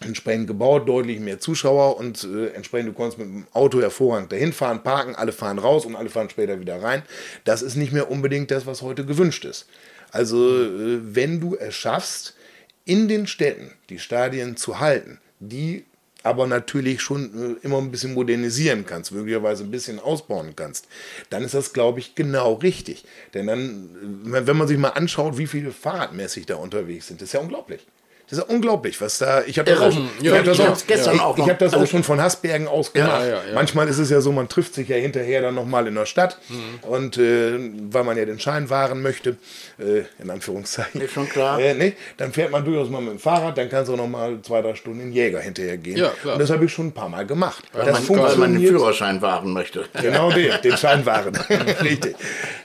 [0.00, 4.52] entsprechend gebaut, deutlich mehr Zuschauer und äh, entsprechend, du konntest mit dem Auto hervorragend dahin
[4.52, 7.02] fahren, parken, alle fahren raus und alle fahren später wieder rein.
[7.44, 9.66] Das ist nicht mehr unbedingt das, was heute gewünscht ist.
[10.10, 12.34] Also äh, wenn du es schaffst,
[12.84, 15.84] in den Städten die Stadien zu halten, die
[16.22, 20.88] aber natürlich schon äh, immer ein bisschen modernisieren kannst, möglicherweise ein bisschen ausbauen kannst,
[21.30, 23.04] dann ist das, glaube ich, genau richtig.
[23.32, 27.32] Denn dann, äh, wenn man sich mal anschaut, wie viele fahrradmäßig da unterwegs sind, ist
[27.32, 27.86] ja unglaublich.
[28.28, 29.42] Das ist ja unglaublich, was da.
[29.46, 32.02] Ich habe das auch, ich hab das auch, gestern auch ich hab das auch schon
[32.02, 33.22] von Hasbergen aus gemacht.
[33.54, 36.38] Manchmal ist es ja so, man trifft sich ja hinterher dann nochmal in der Stadt
[36.48, 36.88] Mhm.
[36.88, 37.52] und äh,
[37.90, 39.36] weil man ja den Schein wahren möchte,
[39.78, 41.00] äh, in Anführungszeichen.
[41.00, 41.60] Ist schon klar.
[41.60, 44.40] Äh, nee, dann fährt man durchaus mal mit dem Fahrrad, dann kannst du noch mal
[44.42, 45.96] zwei, drei Stunden in Jäger hinterher gehen.
[45.96, 46.12] Ja.
[46.24, 47.64] Und das habe ich schon ein paar Mal gemacht.
[47.72, 48.66] Weil das man, weil man den.
[48.68, 49.84] Führerschein wahren möchte.
[50.02, 51.36] Genau den, den Schein wahren.
[51.82, 52.16] Richtig.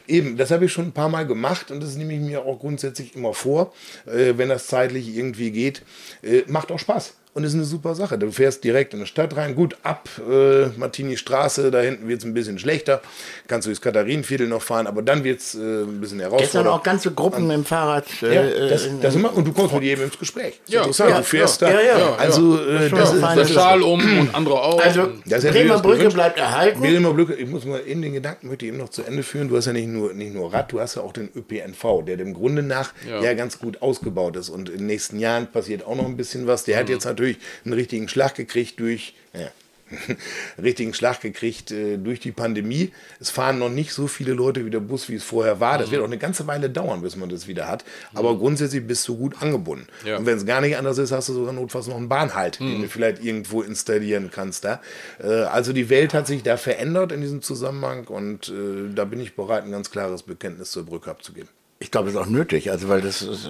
[0.07, 2.59] Eben, das habe ich schon ein paar Mal gemacht und das nehme ich mir auch
[2.59, 3.73] grundsätzlich immer vor,
[4.05, 5.83] äh, wenn das zeitlich irgendwie geht.
[6.21, 7.15] Äh, macht auch Spaß.
[7.33, 8.17] Und ist eine super Sache.
[8.17, 12.19] Du fährst direkt in die Stadt rein, gut ab äh, Martini Straße, da hinten wird
[12.19, 13.01] es ein bisschen schlechter.
[13.47, 16.67] Kannst du durchs Katharinenviertel noch fahren, aber dann wird es äh, ein bisschen Gestern herausfordernd.
[16.67, 18.05] auch ganze Gruppen dem Fahrrad.
[18.21, 20.59] Äh, Ja, das, in- das immer, und du kommst mit jedem ins Gespräch.
[20.65, 21.09] Das Ja, interessant.
[21.11, 21.81] ja, du fährst ja, da.
[21.81, 22.15] ja, ja.
[22.15, 24.81] also, äh, das auch ist, das Der Schal um und andere auch.
[24.83, 26.15] also Das Bremer Brücke gewünscht.
[26.15, 26.83] bleibt erhalten.
[26.83, 29.47] Immer Glück, ich muss mal in den Gedanken möchte ich eben noch zu Ende führen.
[29.47, 32.17] Du hast ja nicht nur, nicht nur Rad, du hast ja auch den ÖPNV, der
[32.17, 33.21] dem Grunde nach ja.
[33.23, 33.33] Ja.
[33.35, 34.49] ganz gut ausgebaut ist.
[34.49, 36.65] Und in den nächsten Jahren passiert auch noch ein bisschen was.
[36.65, 36.91] Der hat Mhm.
[36.95, 39.51] jetzt natürlich einen richtigen Schlag gekriegt durch, ja,
[40.61, 42.91] richtigen Schlag gekriegt äh, durch die Pandemie.
[43.19, 45.77] Es fahren noch nicht so viele Leute wieder Bus, wie es vorher war.
[45.77, 47.83] Das wird auch eine ganze Weile dauern, bis man das wieder hat.
[48.13, 49.87] Aber grundsätzlich bist du gut angebunden.
[50.05, 50.17] Ja.
[50.17, 52.81] Und wenn es gar nicht anders ist, hast du sogar notfalls noch einen Bahnhalt, den
[52.81, 54.81] du vielleicht irgendwo installieren kannst da.
[55.21, 59.19] Äh, also die Welt hat sich da verändert in diesem Zusammenhang und äh, da bin
[59.19, 61.49] ich bereit, ein ganz klares Bekenntnis zur Brücke abzugeben.
[61.79, 63.47] Ich glaube, das ist auch nötig, also weil das ist,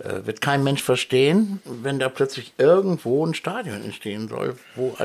[0.00, 4.96] äh, wird kein Mensch verstehen, wenn da plötzlich irgendwo ein Stadion entstehen soll, wo,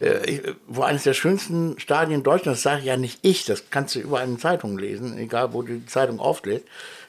[0.00, 4.00] äh, wo eines der schönsten Stadien Deutschlands, das sage ja nicht ich, das kannst du
[4.00, 6.66] überall in Zeitungen lesen, egal wo du die Zeitung auflädst.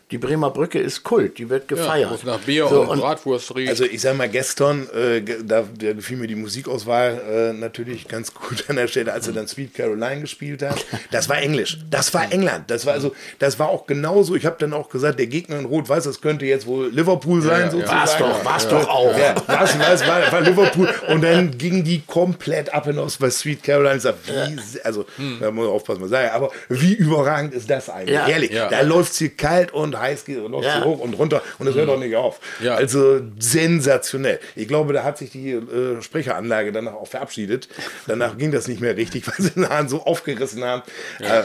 [0.09, 2.09] Die Bremer Brücke ist Kult, die wird Ja, gefeiert.
[2.11, 3.69] wo es nach Bier So, und, Bratwurst riecht.
[3.69, 8.33] Also ich sag mal, gestern, äh, da, da gefiel mir die Musikauswahl äh, natürlich ganz
[8.33, 10.77] gut an der Stelle, als er dann Sweet Caroline gespielt hat.
[11.11, 14.35] Das war Englisch, das war England, das war also, das war auch genauso.
[14.37, 17.63] Ich habe dann auch gesagt, der Gegner in Rot-Weiß, das könnte jetzt wohl Liverpool sein,
[17.63, 17.71] ja.
[17.71, 17.97] sozusagen.
[17.99, 19.17] War's doch, war's doch auch.
[19.17, 23.61] Ja, was, was war, war Liverpool und dann ging die komplett ab hinaus bei Sweet
[23.61, 23.97] Caroline.
[23.97, 25.05] Ich sag, wie, also
[25.41, 28.15] da muss man aufpassen, was ich sage, aber wie überragend ist das eigentlich?
[28.15, 28.25] Ja.
[28.29, 28.69] Ehrlich, Ja.
[28.69, 30.83] da läuft es hier kalt und heiß, geht- läuft Ja.
[30.83, 32.39] hoch und runter und es hört auch nicht auf.
[32.61, 32.75] Ja.
[32.75, 34.39] Also sensationell.
[34.55, 37.67] Ich glaube, da hat sich die äh, Sprecheranlage danach auch verabschiedet.
[38.07, 40.81] Danach ging das nicht mehr richtig, weil sie den Hahn so aufgerissen haben.
[41.19, 41.43] Äh,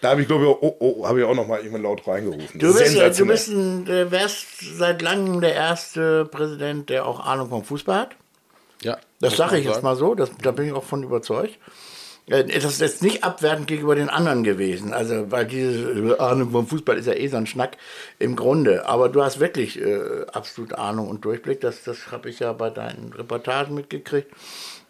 [0.00, 2.06] da habe ich, glaube ich, auch- oh, oh, habe ich auch noch mal irgendwann laut
[2.06, 2.58] reingerufen.
[2.58, 7.48] Du bist, du bist ein, äh, wärst seit langem der erste Präsident, der auch Ahnung
[7.48, 8.16] vom Fußball hat.
[8.82, 11.56] ja, Das sage ich jetzt mal so, das, da bin ich auch von überzeugt.
[12.26, 14.92] Äh, Das ist jetzt nicht abwertend gegenüber den anderen gewesen.
[14.92, 17.76] Also, weil diese Ahnung vom Fußball ist ja eh so ein Schnack
[18.18, 18.86] im Grunde.
[18.86, 21.60] Aber du hast wirklich äh, absolut Ahnung und Durchblick.
[21.60, 24.30] Das, das habe ich ja bei deinen Reportagen mitgekriegt.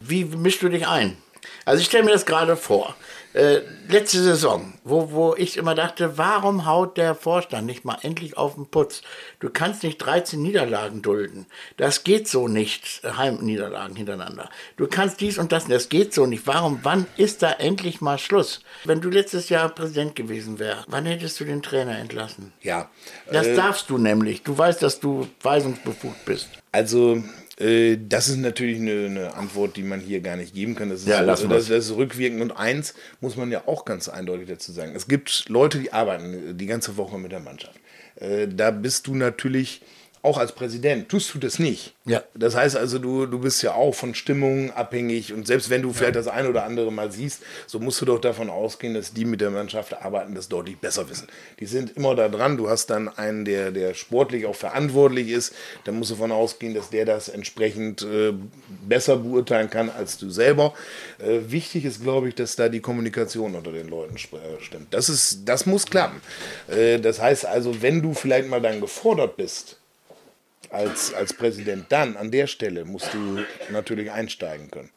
[0.00, 1.16] Wie mischst du dich ein?
[1.64, 2.94] Also, ich stelle mir das gerade vor.
[3.34, 8.36] Äh, letzte Saison, wo, wo ich immer dachte, warum haut der Vorstand nicht mal endlich
[8.36, 9.00] auf den Putz?
[9.40, 11.46] Du kannst nicht 13 Niederlagen dulden.
[11.78, 14.50] Das geht so nicht, Heimniederlagen hintereinander.
[14.76, 16.46] Du kannst dies und das, das geht so nicht.
[16.46, 18.60] Warum, wann ist da endlich mal Schluss?
[18.84, 22.52] Wenn du letztes Jahr Präsident gewesen wärst, wann hättest du den Trainer entlassen?
[22.60, 22.90] Ja,
[23.30, 24.42] Das äh, darfst du nämlich.
[24.42, 26.48] Du weißt, dass du weisungsbefugt bist.
[26.70, 27.22] Also,
[27.62, 30.90] äh, das ist natürlich eine, eine Antwort, die man hier gar nicht geben kann.
[30.90, 32.42] Das ist, Ja, lassen das, das ist rückwirkend.
[32.42, 34.92] Und eins muss man ja auch ganz eindeutig dazu sagen.
[34.94, 37.78] Es gibt Leute, die arbeiten die ganze Woche mit der Mannschaft.
[38.16, 39.82] Äh, da bist du natürlich
[40.22, 41.94] auch als Präsident, tust du das nicht.
[42.04, 42.22] Ja.
[42.34, 45.92] Das heißt also, du, du bist ja auch von Stimmungen abhängig und selbst wenn du
[45.92, 49.24] vielleicht das ein oder andere mal siehst, so musst du doch davon ausgehen, dass die
[49.24, 51.26] mit der Mannschaft arbeiten, das deutlich besser wissen.
[51.58, 52.56] Die sind immer da dran.
[52.56, 55.54] Du hast dann einen, der, der sportlich auch verantwortlich ist.
[55.84, 58.32] Da musst du davon ausgehen, dass der das entsprechend äh,
[58.86, 60.74] besser beurteilen kann als du selber.
[61.18, 64.94] Äh, wichtig ist, glaube ich, dass da die Kommunikation unter den Leuten äh, stimmt.
[64.94, 66.20] Das, ist, das muss klappen.
[66.68, 69.78] Äh, das heißt also, wenn du vielleicht mal dann gefordert bist,
[70.72, 74.90] als, als Präsident, dann an der Stelle musst du natürlich einsteigen können.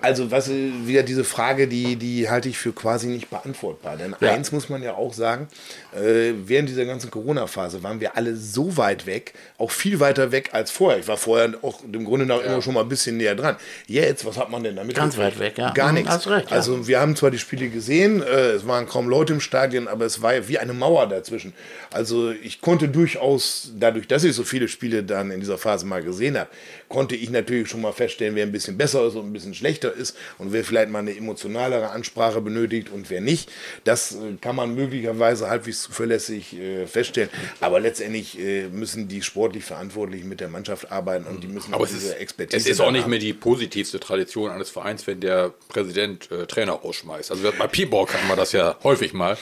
[0.00, 3.96] Also was äh, wieder diese Frage, die, die halte ich für quasi nicht beantwortbar.
[3.96, 4.32] Denn Ja.
[4.32, 5.48] eins muss man ja auch sagen,
[5.94, 10.50] äh, während dieser ganzen Corona-Phase waren wir alle so weit weg, auch viel weiter weg
[10.52, 10.98] als vorher.
[11.00, 13.56] Ich war vorher auch im Grunde nach immer schon mal ein bisschen näher dran.
[13.86, 14.96] Jetzt, was hat man denn damit?
[14.96, 15.70] Ganz weit weg, ja.
[15.72, 16.26] Gar Mhm, nichts.
[16.28, 16.56] recht, ja.
[16.56, 20.04] Also wir haben zwar die Spiele gesehen, äh, es waren kaum Leute im Stadion, aber
[20.06, 21.52] es war ja wie eine Mauer dazwischen.
[21.90, 26.02] Also ich konnte durchaus, dadurch, dass ich so viele Spiele dann in dieser Phase mal
[26.02, 26.48] gesehen habe,
[26.88, 29.92] konnte ich natürlich schon mal feststellen, wer ein bisschen besser ist und ein bisschen schlechter
[29.92, 33.50] ist und wer vielleicht mal eine emotionalere Ansprache benötigt und wer nicht.
[33.84, 37.30] Das äh, kann man möglicherweise halbwegs zuverlässig äh, feststellen.
[37.60, 41.84] Aber letztendlich äh, müssen die sportlich Verantwortlichen mit der Mannschaft arbeiten und die müssen Aber
[41.84, 45.06] auch es diese ist, Expertise es ist auch nicht mehr die positivste Tradition eines Vereins,
[45.06, 47.30] wenn der Präsident äh, Trainer rausschmeißt.
[47.30, 49.36] Also bei Piborg hatten wir das ja häufig mal.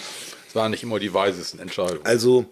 [0.48, 2.04] Es waren nicht immer die weisesten Entscheidungen.
[2.04, 2.46] Also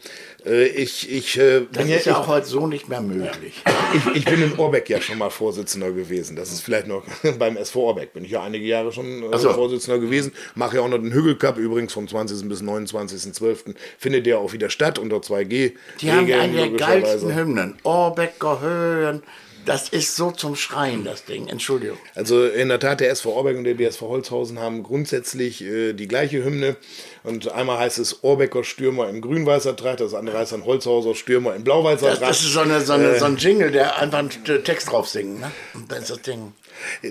[0.45, 3.63] äh, ich, ich, äh, Das ist ja auch heute so nicht mehr möglich.
[3.95, 6.37] ich, ich bin in Orbeck ja schon mal Vorsitzender gewesen.
[6.37, 7.05] Das ist vielleicht noch
[7.39, 8.13] beim SV Orbeck.
[8.13, 9.53] Bin ich ja einige Jahre schon äh, so.
[9.53, 10.33] Vorsitzender gewesen.
[10.55, 12.49] Mache ja auch noch den Hügel Cup übrigens vom 20.
[12.49, 13.75] bis 29.12.
[13.99, 15.73] Findet der auch wieder statt unter 2G.
[16.01, 17.79] Die haben eine der geilsten Hymnen.
[17.85, 19.23] Orbecker Höhen.
[19.65, 21.49] Das ist so zum Schreien, das Ding.
[21.49, 21.97] Entschuldigung.
[22.15, 26.07] Also in der Tat, der SV Orbeck und der BSV Holzhausen haben grundsätzlich äh, die
[26.07, 26.77] gleiche Hymne.
[27.25, 31.55] Und einmal heißt es Orbecker Stürmer im grün-weißer Tracht, das andere heißt dann Holzhauser Stürmer
[31.57, 32.31] im blau-weißer Das, Tracht.
[32.31, 34.31] das ist so, eine, so, eine, so ein Jingle, der einfach einen
[34.65, 35.41] Text drauf singt.
[35.41, 35.51] Ne?
[35.75, 36.53] Und dann ist das Ding.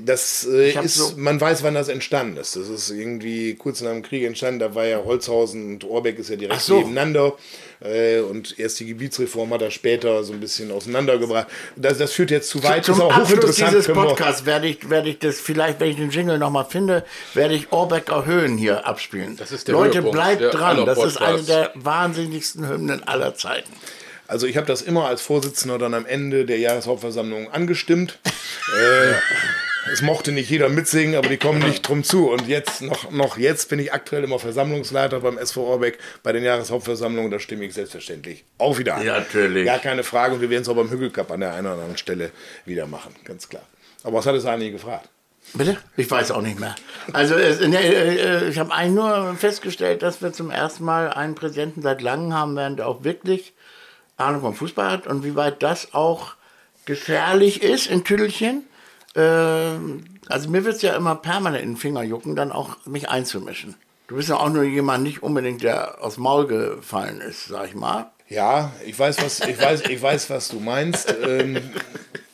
[0.01, 2.55] Das äh, ist, so- man weiß, wann das entstanden ist.
[2.57, 4.59] Das ist irgendwie kurz nach dem Krieg entstanden.
[4.59, 6.77] Da war ja Holzhausen und Orbeck ist ja direkt so.
[6.79, 7.33] nebeneinander.
[7.79, 11.47] Äh, und erst die Gebietsreform hat er später so ein bisschen auseinandergebracht.
[11.77, 12.83] Das, das führt jetzt zu weit.
[12.85, 15.79] Zum ist auch Abschluss hochinteressant, dieses können wir- Podcasts werde ich, werde ich das, vielleicht,
[15.79, 19.37] wenn ich den Jingle nochmal finde, werde ich Orbecker Höhen hier abspielen.
[19.37, 20.77] Das ist der Leute, bleibt dran.
[20.77, 23.71] aller Das ist eine der wahnsinnigsten Hymnen aller Zeiten.
[24.27, 28.19] Also ich habe das immer als Vorsitzender dann am Ende der Jahreshauptversammlung angestimmt.
[28.79, 29.13] äh,
[29.91, 32.29] es mochte nicht jeder mitsingen, aber die kommen nicht drum zu.
[32.29, 36.43] Und jetzt, noch, noch jetzt bin ich aktuell immer Versammlungsleiter beim SV Orbeck bei den
[36.43, 37.31] Jahreshauptversammlungen.
[37.31, 39.05] Da stimme ich selbstverständlich auch wieder an.
[39.05, 39.65] Ja, natürlich.
[39.65, 40.35] Gar keine Frage.
[40.35, 42.31] Und wir werden es auch beim Hügelcup an der einen oder anderen Stelle
[42.65, 43.13] wieder machen.
[43.25, 43.63] Ganz klar.
[44.03, 45.09] Aber was hat es eigentlich gefragt?
[45.53, 45.77] Bitte?
[45.97, 46.75] Ich weiß auch nicht mehr.
[47.11, 51.81] Also es, ne, ich habe eigentlich nur festgestellt, dass wir zum ersten Mal einen Präsidenten
[51.81, 53.53] seit langem haben werden, der auch wirklich
[54.17, 56.35] Ahnung vom Fußball hat und wie weit das auch
[56.85, 58.63] gefährlich ist in Tüdelchen.
[59.15, 63.09] Ähm, also mir wird es ja immer permanent in den Finger jucken, dann auch mich
[63.09, 63.75] einzumischen.
[64.07, 67.75] Du bist ja auch nur jemand, nicht unbedingt, der aus Maul gefallen ist, sag ich
[67.75, 68.11] mal.
[68.27, 71.13] Ja, ich weiß, was, ich weiß, ich weiß, was du meinst.
[71.23, 71.57] Ähm,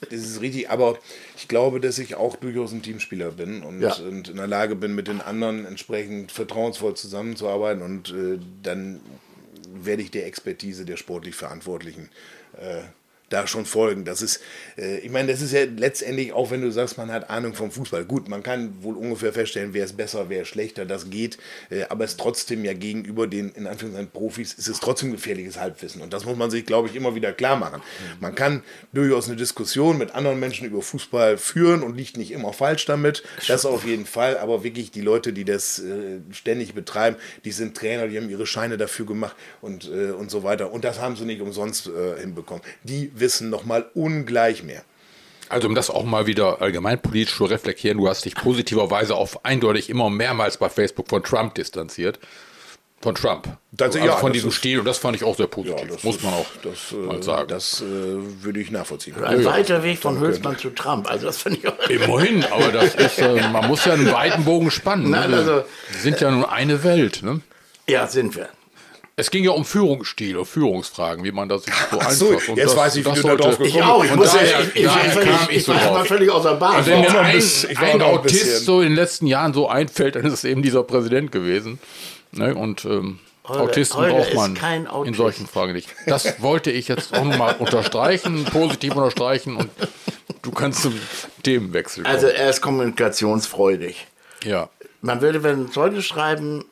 [0.10, 0.98] das ist richtig, aber
[1.40, 3.94] ich glaube, dass ich auch durchaus ein Teamspieler bin und, Ja.
[3.96, 9.00] und in der Lage bin, mit den anderen entsprechend vertrauensvoll zusammenzuarbeiten und äh, dann
[9.74, 12.10] werde ich der Expertise der sportlich Verantwortlichen
[12.58, 12.82] äh,
[13.30, 14.06] da schon folgen.
[14.06, 14.42] Das ist,
[14.78, 17.72] äh, ich meine, das ist ja letztendlich, auch wenn du sagst, man hat Ahnung vom
[17.72, 18.06] Fußball.
[18.06, 21.38] Gut, man kann wohl ungefähr feststellen, wer ist besser, wer ist schlechter, das geht.
[21.70, 25.60] Äh, aber es ist trotzdem ja gegenüber den, in Anführungszeichen, Profis, ist es trotzdem gefährliches
[25.60, 26.02] Halbwissen.
[26.02, 27.82] Und das muss man sich, glaube ich, immer wieder klar machen.
[28.20, 28.64] Man kann
[28.94, 33.24] durchaus eine Diskussion mit anderen Menschen über Fußball führen und liegt nicht immer falsch damit.
[33.48, 34.38] Das auf jeden Fall.
[34.38, 38.46] Aber wirklich die Leute, die das äh, ständig betreiben, die sind Trainer, die haben ihre
[38.46, 40.72] Scheine dafür gemacht und, äh, und so weiter.
[40.72, 42.64] Und das haben sie nicht umsonst äh, hinbekommen.
[42.84, 44.82] Die wissen noch mal ungleich mehr.
[45.50, 49.90] Also um das auch mal wieder allgemeinpolitisch zu reflektieren, du hast dich positiverweise auch eindeutig
[49.90, 52.20] immer mehrmals bei Facebook von Trump distanziert.
[53.02, 53.48] Von Trump.
[53.72, 55.88] Das- also ja, von diesem ist- Stil und das fand ich auch sehr positiv.
[55.90, 57.48] das muss ist- man auch das, äh, mal sagen.
[57.48, 59.16] Das äh, würde ich nachvollziehen.
[59.24, 59.46] Ein ja.
[59.54, 61.10] weiter Weg von Hülsmann zu Trump.
[61.10, 61.90] Also das finde ich auch.
[61.90, 65.10] Immerhin, aber das ist, äh, man muss ja einen weiten Bogen spannen.
[65.12, 65.38] Nein, ne?
[65.38, 67.24] also- Wir sind ja nur eine Welt.
[67.24, 67.40] Ne?
[67.88, 68.50] Ja, sind wir.
[69.20, 72.48] Es ging ja um Führungsstil und Führungsfragen, wie man das sich so Ach so, einfach.
[72.50, 74.04] Und jetzt das- weiß ich, wie das du da drauf gekommen Ich auch.
[74.04, 76.30] Ich, muss ja, daher- ich, ich, daher ich, kam ich, ich ich, so war völlig
[76.30, 76.76] außer Bahn.
[76.76, 79.68] Also wenn mir ein ein, ein ein Autist bisschen- so in den letzten Jahren so
[79.70, 81.80] einfällt, dann ist es eben dieser Präsident gewesen.
[82.32, 82.56] Ne?
[82.56, 85.18] Und ähm, Holger- Autisten Holger braucht man kein in Autist.
[85.18, 85.90] solchen Fragen nicht.
[86.06, 89.70] Das wollte ich jetzt auch nochmal unterstreichen, positiv unterstreichen und
[90.44, 90.94] du kannst zum
[91.44, 92.16] Themenwechsel kommen.
[92.16, 94.08] Also er ist kommunikationsfreudig.
[94.44, 94.70] ja.
[95.02, 96.66] Man würde, wenn Leute schreiben,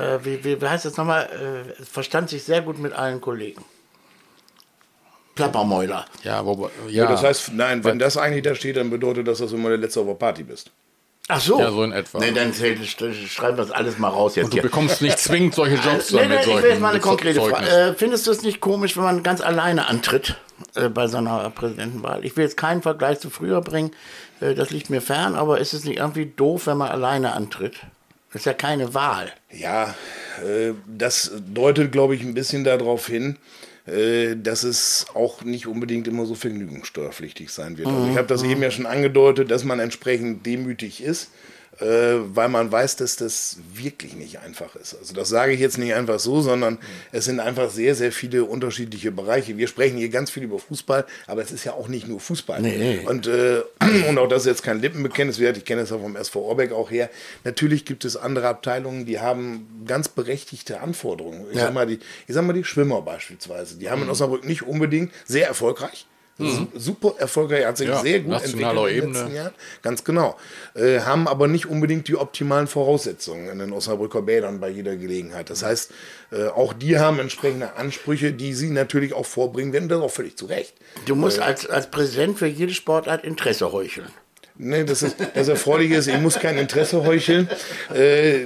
[0.00, 3.64] äh, wie, wie, wie heißt das nochmal, äh, verstand sich sehr gut mit allen Kollegen.
[5.34, 6.04] Plappermäuler.
[6.22, 9.50] Ja, wobei, ja, Das heißt, nein, wenn das eigentlich da steht, dann bedeutet das, dass
[9.50, 10.70] du immer der Letzte auf der Party bist.
[11.28, 11.60] Ach so.
[11.60, 12.18] Ja, so in etwa.
[12.18, 14.62] Nee, dann schreiben wir das alles mal raus jetzt du hier.
[14.62, 17.40] bekommst nicht zwingend solche Jobs Nee, nee, mit ich will solchen jetzt mal eine konkrete.
[17.40, 17.68] Frage.
[17.68, 20.36] Äh, findest du es nicht komisch, wenn man ganz alleine antritt
[20.74, 22.24] äh, bei so einer Präsidentenwahl?
[22.24, 23.92] Ich will jetzt keinen Vergleich zu früher bringen,
[24.40, 27.76] äh, das liegt mir fern, aber ist es nicht irgendwie doof, wenn man alleine antritt?
[28.32, 29.32] Das ist ja keine Wahl.
[29.50, 29.94] Ja,
[30.44, 33.36] äh, das deutet, glaube ich, ein bisschen darauf hin,
[33.86, 37.88] äh, dass es auch nicht unbedingt immer so vergnügungssteuerpflichtig sein wird.
[37.88, 41.30] Also ich habe das eben ja schon angedeutet, dass man entsprechend demütig ist,
[41.86, 44.94] weil man weiß, dass das wirklich nicht einfach ist.
[44.98, 46.78] Also das sage ich jetzt nicht einfach so, sondern
[47.12, 49.56] es sind einfach sehr, sehr viele unterschiedliche Bereiche.
[49.56, 52.60] Wir sprechen hier ganz viel über Fußball, aber es ist ja auch nicht nur Fußball.
[52.60, 53.00] Nee.
[53.06, 53.62] Und, äh,
[54.08, 56.72] und auch das ist jetzt kein Lippenbekenntnis wert, ich kenne es ja vom SV Orbeck
[56.72, 57.08] auch her.
[57.44, 61.46] Natürlich gibt es andere Abteilungen, die haben ganz berechtigte Anforderungen.
[61.50, 61.64] Ich, Ja.
[61.66, 63.76] sag, mal, die, ich sag mal die Schwimmer beispielsweise.
[63.76, 66.06] Die haben in Osnabrück nicht unbedingt sehr erfolgreich.
[66.74, 69.12] Super erfolgreich, hat sich Ja, sehr gut entwickelt in den Ebene.
[69.18, 69.52] letzten Jahren.
[69.82, 70.36] Ganz genau.
[70.74, 75.50] Äh, haben aber nicht unbedingt die optimalen Voraussetzungen in den Osnabrücker Bädern bei jeder Gelegenheit.
[75.50, 75.90] Das heißt,
[76.32, 80.36] äh, auch die haben entsprechende Ansprüche, die sie natürlich auch vorbringen werden, das auch völlig
[80.36, 80.74] zu Recht.
[81.06, 84.08] Du musst als, als Präsident für jede Sportart Interesse heucheln.
[84.62, 87.48] Nee, das ist das Erfreuliche ist, ich muss kein Interesse heucheln.
[87.94, 88.40] Äh,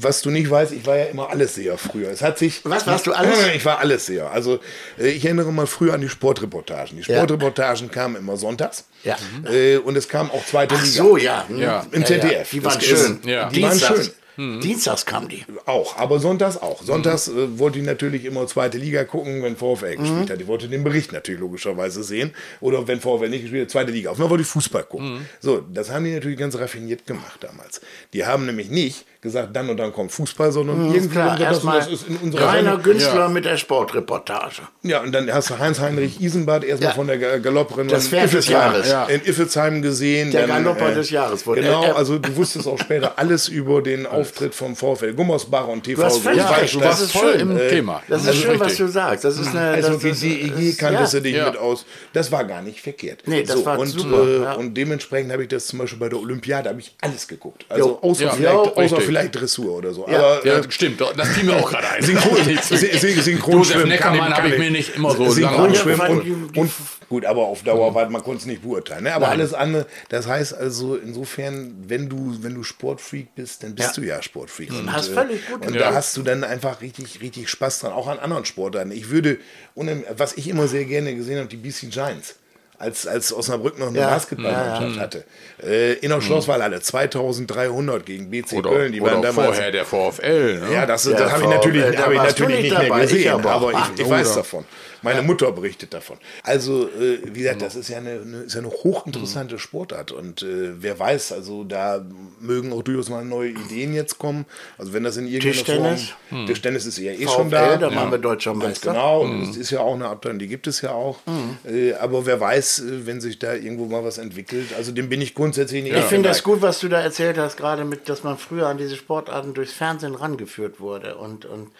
[0.00, 2.08] was du nicht weißt, ich war ja immer Allesseher früher.
[2.10, 2.60] Es hat sich.
[2.64, 3.36] Was, warst du alles?
[3.54, 4.30] Ich war Allesseher.
[4.30, 4.58] Also
[4.98, 6.96] äh, ich erinnere mal früher an die Sportreportagen.
[6.96, 7.16] Die Ja.
[7.18, 8.84] Sportreportagen kamen immer sonntags.
[9.04, 9.16] Ja.
[9.50, 10.94] Äh, und es kam auch zweite Ach Liga.
[11.02, 11.44] so, ja.
[11.48, 11.58] hm.
[11.60, 11.86] Ja.
[11.92, 12.48] Im ZDF.
[12.50, 12.96] Die waren Das schön.
[12.96, 13.48] ist- Ja.
[13.50, 14.60] Die waren Dienstags, schön.
[14.60, 15.44] Dienstags kamen die.
[15.66, 16.82] Auch, aber sonntags auch.
[16.82, 17.38] Sonntags Mhm.
[17.38, 20.40] äh, wollte ich natürlich immer zweite Liga gucken, wenn VfL gespielt hat.
[20.40, 22.32] Ich wollte den Bericht natürlich logischerweise sehen.
[22.60, 24.10] Oder wenn VfL nicht gespielt hat, zweite Liga.
[24.10, 25.14] Auf einmal wollte ich Fußball gucken.
[25.18, 25.26] Mhm.
[25.40, 27.80] So, das haben die natürlich ganz raffiniert gemacht damals.
[28.12, 31.36] Die haben nämlich nicht gesagt, dann und dann kommt Fußball, sondern irgendwie Mhm, Klar, sie
[31.38, 32.82] gesagt, erstmal das ist in unserer Rainer Sendung.
[32.82, 34.62] Günstler mit der Sportreportage.
[34.82, 36.94] Ja, und dann hast du Heinz-Heinrich Isenbart erstmal Ja.
[36.94, 38.88] von der Ga- Galopprennen Das in Pferd des Iffelsheim- Jahres.
[38.90, 39.04] Ja.
[39.06, 40.30] in Iffelsheim gesehen.
[40.30, 43.82] Der Galopper des Jahres wurde- Genau, äh, äh, also du wusstest auch später alles über
[43.82, 46.62] den Auftritt vom VfL Gummersbach und TV völlig Großwaldstadt.
[46.62, 47.40] recht, du das warst ist voll schön.
[47.40, 48.02] im Äh, Thema.
[48.08, 48.86] Das ist Also schön, was richtig.
[48.86, 49.24] du sagst.
[49.24, 49.60] Das ist eine.
[49.70, 51.18] Also das, wie das, DEG das- kanntest ja.
[51.20, 51.46] du dich Ja.
[51.50, 51.84] mit aus.
[52.12, 53.22] Das war gar nicht verkehrt.
[53.26, 54.52] Nee, das war und, super, Äh, ja.
[54.54, 57.64] und dementsprechend habe ich das zum Beispiel bei der Olympiade habe ich alles geguckt.
[57.68, 58.30] Also außer, Ja.
[58.30, 58.76] vielleicht.
[59.10, 60.06] Vielleicht Dressur oder so.
[60.08, 60.18] Ja.
[60.18, 62.02] Aber Ja, äh, stimmt, das fiel mir auch gerade ein.
[62.02, 66.70] Synchron, Sy- Sy- Synchronschwimmen Neckermann habe ich mir nicht immer so Synchronschwimmen und, und
[67.08, 69.04] gut, aber auf Dauer war man konnte es nicht beurteilen.
[69.04, 69.14] Ne?
[69.14, 73.96] Aber alles andere, das heißt also insofern, wenn du wenn du Sportfreak bist, dann bist
[73.96, 74.02] Ja.
[74.02, 74.70] du ja Sportfreak.
[74.70, 77.92] Und, Hast äh, völlig gut Und da hast du dann einfach richtig richtig Spaß dran,
[77.92, 78.90] auch an anderen Sportarten.
[78.92, 79.38] Ich würde,
[79.74, 82.36] unem- was ich immer sehr gerne gesehen habe, die BC Giants.
[82.80, 84.08] Als, als Osnabrück noch eine Ja.
[84.08, 85.24] Basketballmannschaft hatte.
[85.62, 88.92] Äh, in der Schlosswallhalle 2300 gegen BC Oder, Köln.
[88.92, 90.60] Die waren damals vorher der VfL.
[90.60, 90.72] Ne?
[90.72, 93.10] ja, das, Ja, das habe ich natürlich, hab ich natürlich nicht nicht mehr dabei, ich
[93.10, 93.50] gesehen, aber.
[93.50, 94.64] aber, ich, ich weiß davon.
[95.02, 96.18] Meine Mutter berichtet davon.
[96.42, 100.12] Also, äh, wie gesagt, das ist ja eine, eine, ist ja eine hochinteressante Sportart.
[100.12, 102.04] Und äh, wer weiß, also da
[102.40, 104.46] mögen auch durchaus mal neue Ideen jetzt kommen.
[104.78, 106.12] Also wenn das in irgendeiner Tischtennis?
[106.28, 106.46] Form...
[106.46, 107.76] Tischtennis ist ja eh VfL, schon da.
[107.76, 108.92] da waren wir deutscher Meister.
[108.92, 111.18] genau, und es ist ja auch eine Abteilung, die gibt es ja auch.
[111.64, 114.68] Äh, aber wer weiß, äh, wenn sich da irgendwo mal was entwickelt.
[114.76, 117.56] Also dem bin ich grundsätzlich nicht Ich finde das gut, was du da erzählt hast,
[117.56, 121.70] gerade mit, dass man früher an diese Sportarten durchs Fernsehen rangeführt wurde und, und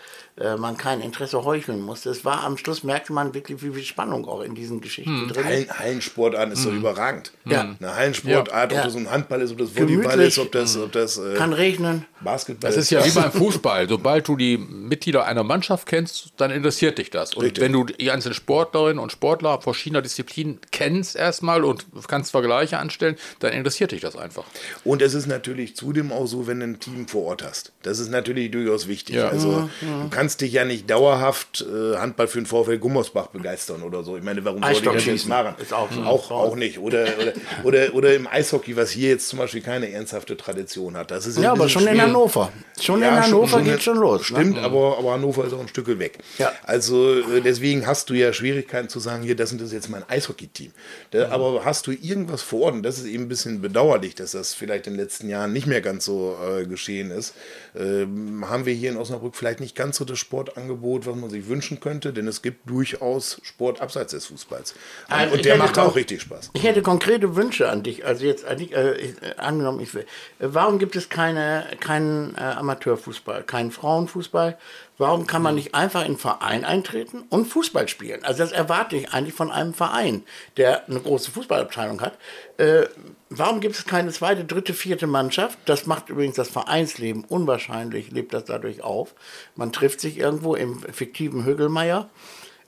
[0.41, 2.11] äh, man kein Interesse heucheln musste.
[2.11, 5.43] Es war am Schluss, merkte man wirklich, wie viel Spannung auch in diesen Geschichten drin
[5.43, 5.45] ist.
[5.45, 7.33] Hallen, Hallensportarten ist doch überragend.
[7.45, 7.77] Ja.
[7.79, 8.79] Eine Hallensportart, Ja.
[8.79, 10.29] ob das ein Handball ist, ob das Volleyball Gemütlich.
[10.29, 12.07] ist, ob das, ob das äh, Kann regnen.
[12.21, 13.89] Basketball Das ist ja wie beim Fußball.
[13.89, 17.35] Sobald du die Mitglieder einer Mannschaft kennst, dann interessiert dich das.
[17.35, 17.65] Und Richtig.
[17.65, 23.17] wenn du die einzelnen Sportlerinnen und Sportler verschiedener Disziplinen kennst erstmal und kannst Vergleiche anstellen,
[23.39, 24.45] dann interessiert dich das einfach.
[24.85, 27.73] Und es ist natürlich zudem auch so, wenn du ein Team vor Ort hast.
[27.83, 29.17] Das ist natürlich durchaus wichtig.
[29.17, 29.29] Ja.
[29.29, 34.03] Also du kannst dich ja nicht dauerhaft äh, Handball für den VfL Gummersbach begeistern oder
[34.03, 34.17] so.
[34.17, 35.55] Ich meine, warum sollte ich das jetzt Eisstockschießen machen?
[35.61, 36.03] ist auch so.
[36.03, 36.79] auch, auch nicht.
[36.79, 37.33] Oder, oder,
[37.65, 41.11] oder, oder im Eishockey, was hier jetzt zum Beispiel keine ernsthafte Tradition hat.
[41.11, 42.10] Das ist Ja, aber schon in schwierig.
[42.15, 42.53] Hannover.
[42.81, 44.31] Schon in Ja, Hannover geht schon los.
[44.31, 44.39] ne?
[44.39, 46.19] Stimmt, aber, aber Hannover ist auch ein Stück weg.
[46.39, 46.51] Ja.
[46.63, 50.03] Also äh, deswegen hast du ja Schwierigkeiten zu sagen, hier, das ist das jetzt mein
[50.09, 50.73] Eishockey-Team.
[51.13, 51.21] Mhm.
[51.31, 54.55] Aber hast du irgendwas vor Ort, und das ist eben ein bisschen bedauerlich, dass das
[54.55, 57.35] vielleicht in den letzten Jahren nicht mehr ganz so äh, geschehen ist,
[57.79, 61.49] ähm, haben wir hier in Osnabrück vielleicht nicht ganz so das Sportangebot, was man sich
[61.49, 64.73] wünschen könnte, denn es gibt durchaus Sport abseits des Fußballs.
[65.09, 66.51] Und, Also und der macht auch- richtig Spaß.
[66.55, 68.07] Ich hätte konkrete Wünsche an dich.
[68.07, 70.03] Also jetzt äh, äh, angenommen, ich will.
[70.39, 71.67] Äh, warum gibt es keine,
[72.01, 74.57] keinen äh, Amateurfußball, keinen Frauenfußball?
[74.99, 78.25] Warum kann man nicht einfach in einen Verein eintreten und Fußball spielen?
[78.25, 80.25] Also das erwarte ich eigentlich von einem Verein,
[80.57, 82.19] der eine große Fußballabteilung hat.
[82.59, 82.87] Äh,
[83.31, 85.59] warum gibt es keine zweite, dritte, vierte Mannschaft?
[85.65, 89.15] Das macht übrigens das Vereinsleben unwahrscheinlich, lebt das dadurch auf.
[89.57, 92.09] Man trifft sich irgendwo im fiktiven Högelmeier.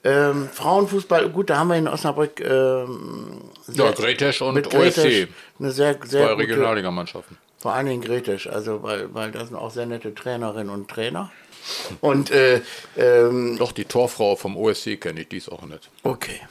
[0.05, 3.41] Ähm, Frauenfußball, gut, da haben wir in Osnabrück ähm,
[3.71, 5.27] Ja, Gretesch und mit Gretesch OSC.
[5.59, 7.37] eine sehr, sehr Zwei Regionalligamannschaften.
[7.63, 11.31] Vor allen Dingen Gretisch, also weil, weil das sind auch sehr nette Trainerinnen und Trainer.
[12.01, 12.59] Und äh,
[12.97, 15.89] ähm, Doch, die Torfrau vom OSC kenne ich, die ist auch nett.
[16.03, 16.41] okay.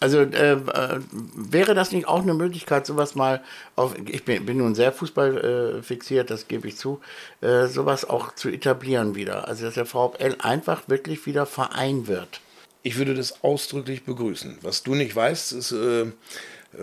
[0.00, 3.42] Also äh, äh, wäre das nicht auch eine Möglichkeit, sowas mal
[3.76, 7.00] auf, ich bin, bin nun sehr Fußball äh, fixiert, das gebe ich zu,
[7.40, 9.48] äh, sowas auch zu etablieren wieder.
[9.48, 12.40] Also dass der VfL einfach wirklich wieder Verein wird.
[12.82, 14.58] Ich würde das ausdrücklich begrüßen.
[14.62, 16.06] Was du nicht weißt, ist, äh,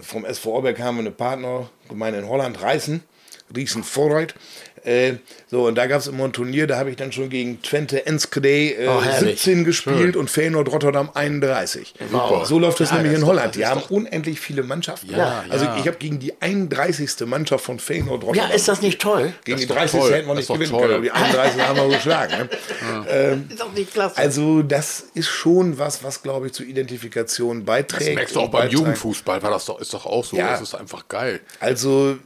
[0.02, 3.04] vom SV Orbeck haben wir eine Partnergemeinde in Holland, Reißen,
[3.56, 4.36] Riesen Vorreit.
[4.86, 5.14] Äh,
[5.50, 8.06] so, und da gab es immer ein Turnier, da habe ich dann schon gegen Twente
[8.06, 9.40] Enschede äh, Oh, herrlich.
[9.42, 11.94] 17 gespielt und Feyenoord Rotterdam 31.
[12.12, 12.46] Wow.
[12.46, 13.56] So läuft das Ja, nämlich das in Holland.
[13.56, 15.10] Die haben doch- unendlich viele Mannschaften.
[15.12, 15.78] Ja, also ja.
[15.80, 17.26] ich habe gegen die 31.
[17.28, 18.50] Mannschaft von Feyenoord Rotterdam.
[18.50, 19.32] Ja, ist das nicht toll?
[19.46, 20.00] Gegen die ist doch 30.
[20.02, 20.12] toll.
[20.12, 20.82] hätten wir nicht gewinnen toll.
[20.82, 22.34] können, aber die 31 haben wir geschlagen.
[22.34, 23.46] Ne?
[23.54, 24.18] Ist doch nicht klasse.
[24.18, 28.10] Also das ist schon was, was glaube ich zur Identifikation beiträgt.
[28.10, 28.70] Das merkst du auch beim.
[28.70, 30.36] Jugendfußball, war das doch, ist doch auch so.
[30.36, 30.52] Ja.
[30.52, 31.40] Das ist einfach geil.
[31.62, 32.18] Also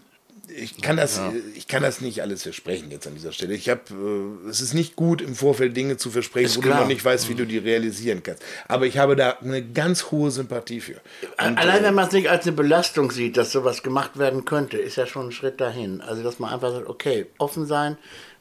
[0.58, 1.22] ich kann das,
[1.56, 3.54] ich kann das nicht alles versprechen jetzt an dieser Stelle.
[3.54, 6.78] Ich habe, äh, es ist nicht gut im Vorfeld Dinge zu versprechen, Ist wo klar.
[6.78, 8.43] du noch nicht weißt, wie du die realisieren kannst.
[8.67, 11.00] Aber ich habe da eine ganz hohe Sympathie für.
[11.38, 14.46] Und, Allein äh, wenn man es nicht als eine Belastung sieht, dass sowas gemacht werden
[14.46, 16.02] könnte, ist ja schon ein Schritt dahin.
[16.02, 17.98] Also dass man einfach sagt, okay, offen sein.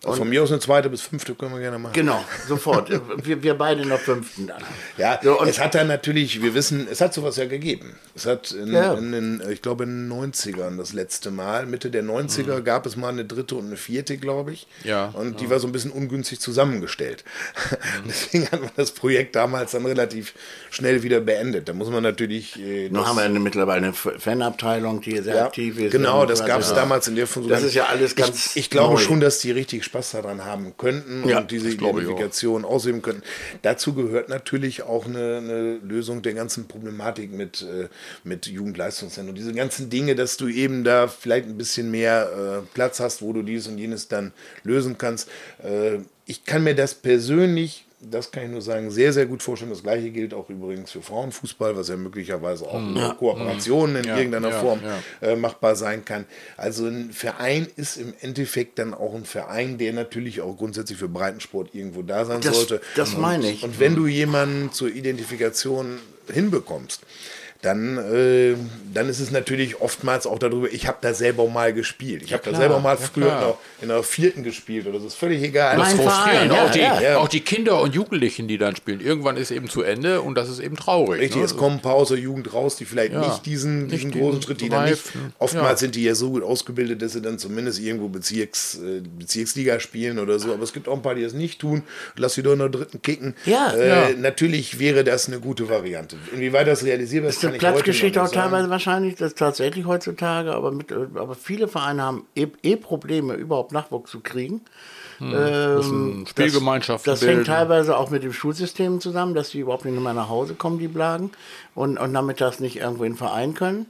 [0.07, 1.93] Und von mir aus eine zweite bis fünfte können wir gerne machen.
[1.95, 2.91] genau, sofort.
[3.25, 4.63] wir, wir beide in der fünften dann.
[4.99, 7.95] Ja, So, und es hat dann natürlich, wir wissen, es hat sowas ja gegeben.
[8.15, 8.95] Es hat in, Ja.
[8.95, 12.97] in den, ich glaube, in den 90ern das letzte Mal, Mitte der 90er, gab es
[12.97, 14.67] mal eine dritte und eine vierte, glaube ich.
[14.85, 15.07] Ja.
[15.07, 17.25] Und die war so ein bisschen ungünstig zusammengestellt.
[18.07, 20.35] Deswegen hat man das Projekt damals dann relativ
[20.71, 21.69] schnell wieder beendet.
[21.69, 22.59] Da muss man natürlich.
[22.61, 25.93] Äh, Nun haben wir eine, mittlerweile eine Fanabteilung, die sehr ja, aktiv ist.
[25.93, 27.53] genau, das so gab es damals in der Funktion.
[27.55, 29.01] Das ist ja alles ganz Ich, ich glaube neu.
[29.01, 31.71] schon, dass die richtig Spaß daran haben könnten Ja, und diese.
[31.71, 33.23] Identifikation ausüben könnten.
[33.63, 37.89] Dazu gehört natürlich auch eine, eine Lösung der ganzen Problematik mit, äh,
[38.25, 39.31] mit Jugendleistungszentren.
[39.31, 43.23] Und diese ganzen Dinge, dass du eben da vielleicht ein bisschen mehr äh, Platz hast,
[43.23, 44.33] wo du dies und jenes dann
[44.63, 45.29] lösen kannst.
[45.63, 49.71] Äh, ich kann mir das persönlich das kann ich nur sagen, sehr, sehr gut vorstellen.
[49.71, 54.17] Das gleiche gilt auch übrigens für Frauenfußball, was ja möglicherweise auch über Kooperationen in Ja,
[54.19, 55.29] irgendeiner ja, Form ja.
[55.29, 56.27] äh, machbar sein kann.
[56.59, 61.09] Also ein Verein ist im Endeffekt dann auch ein Verein, der natürlich auch grundsätzlich für
[61.09, 62.81] Breitensport irgendwo da sein Das- sollte.
[62.97, 63.63] das Und- meine ich.
[63.63, 65.99] Und wenn du jemanden zur Identifikation
[66.31, 67.01] hinbekommst,
[67.63, 68.55] dann, äh,
[68.93, 72.23] dann ist es natürlich oftmals auch darüber, ich habe da selber mal gespielt.
[72.25, 75.15] Ich habe da selber mal ja, früher der, in der vierten gespielt oder so, ist
[75.15, 75.77] völlig egal.
[75.77, 76.53] Mein Verein, Frustrierend.
[76.53, 77.19] ja, auch, die, ja.
[77.19, 79.01] auch die Kinder und Jugendlichen, die dann spielen.
[79.01, 81.21] Irgendwann ist eben zu Ende und das ist eben traurig.
[81.21, 81.45] Richtig, ne?
[81.45, 84.11] es kommen ein paar aus der Jugend raus, die vielleicht Ja, nicht diesen, nicht diesen
[84.13, 85.87] großen Schritt, die dann nicht, Reifen, oftmals ja.
[85.87, 90.19] sind die ja so gut ausgebildet, dass sie dann zumindest irgendwo Bezirks, äh, Bezirksliga spielen
[90.19, 91.83] oder so, aber es gibt auch ein paar, die das nicht tun,
[92.17, 93.35] lass sie doch in der dritten kicken.
[93.45, 94.09] Ja, äh, ja.
[94.17, 96.17] Natürlich wäre das eine gute Variante.
[96.35, 98.51] Inwieweit das realisierbar ist, Noch Platzgeschichte auch nicht sagen.
[98.51, 103.73] teilweise wahrscheinlich, das tatsächlich heutzutage, aber, mit, aber viele Vereine haben eh, eh Probleme, überhaupt
[103.73, 104.63] Nachwuchs zu kriegen.
[105.21, 109.99] Ähm, Spielgemeinschaften Das, das hängt teilweise auch mit dem Schulsystem zusammen, dass die überhaupt nicht
[109.99, 111.31] mehr nach Hause kommen, die Blagen,
[111.75, 113.87] und, und damit das nicht irgendwo in den Verein können.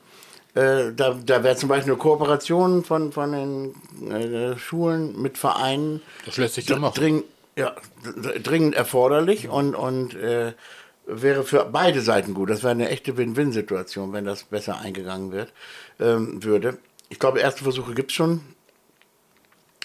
[0.54, 6.00] Äh, da da wäre zum Beispiel eine Kooperation von, von den äh, Schulen mit Vereinen
[6.24, 6.94] Das lässt sich machen.
[6.94, 7.24] dring,
[7.56, 7.74] ja,
[8.42, 10.52] dringend erforderlich und, und äh,
[11.06, 12.50] wäre für beide Seiten gut.
[12.50, 15.52] Das wäre eine echte Win-Win-Situation, wenn das besser eingegangen wird,
[16.00, 16.78] ähm, würde.
[17.08, 18.40] Ich glaube, erste Versuche gibt es schon.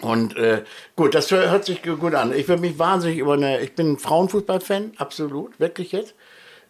[0.01, 0.63] Und äh,
[0.95, 2.33] gut, das hör- hört sich gu- gut an.
[2.33, 3.59] Ich würde mich wahnsinnig über eine.
[3.61, 6.15] Ich bin ein Frauenfußballfan, absolut, wirklich jetzt.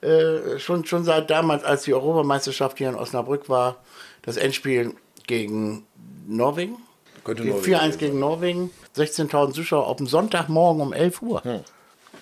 [0.01, 3.77] Äh, schon, schon seit damals, als die Europameisterschaft hier in Osnabrück war,
[4.23, 4.95] das Endspiel
[5.27, 5.85] gegen
[6.27, 6.77] Norwegen.
[7.23, 11.45] Könnte Die Norwegen 4-1 gewesen gegen Norwegen, 16.000 Zuschauer auf dem Sonntagmorgen um 11 Uhr.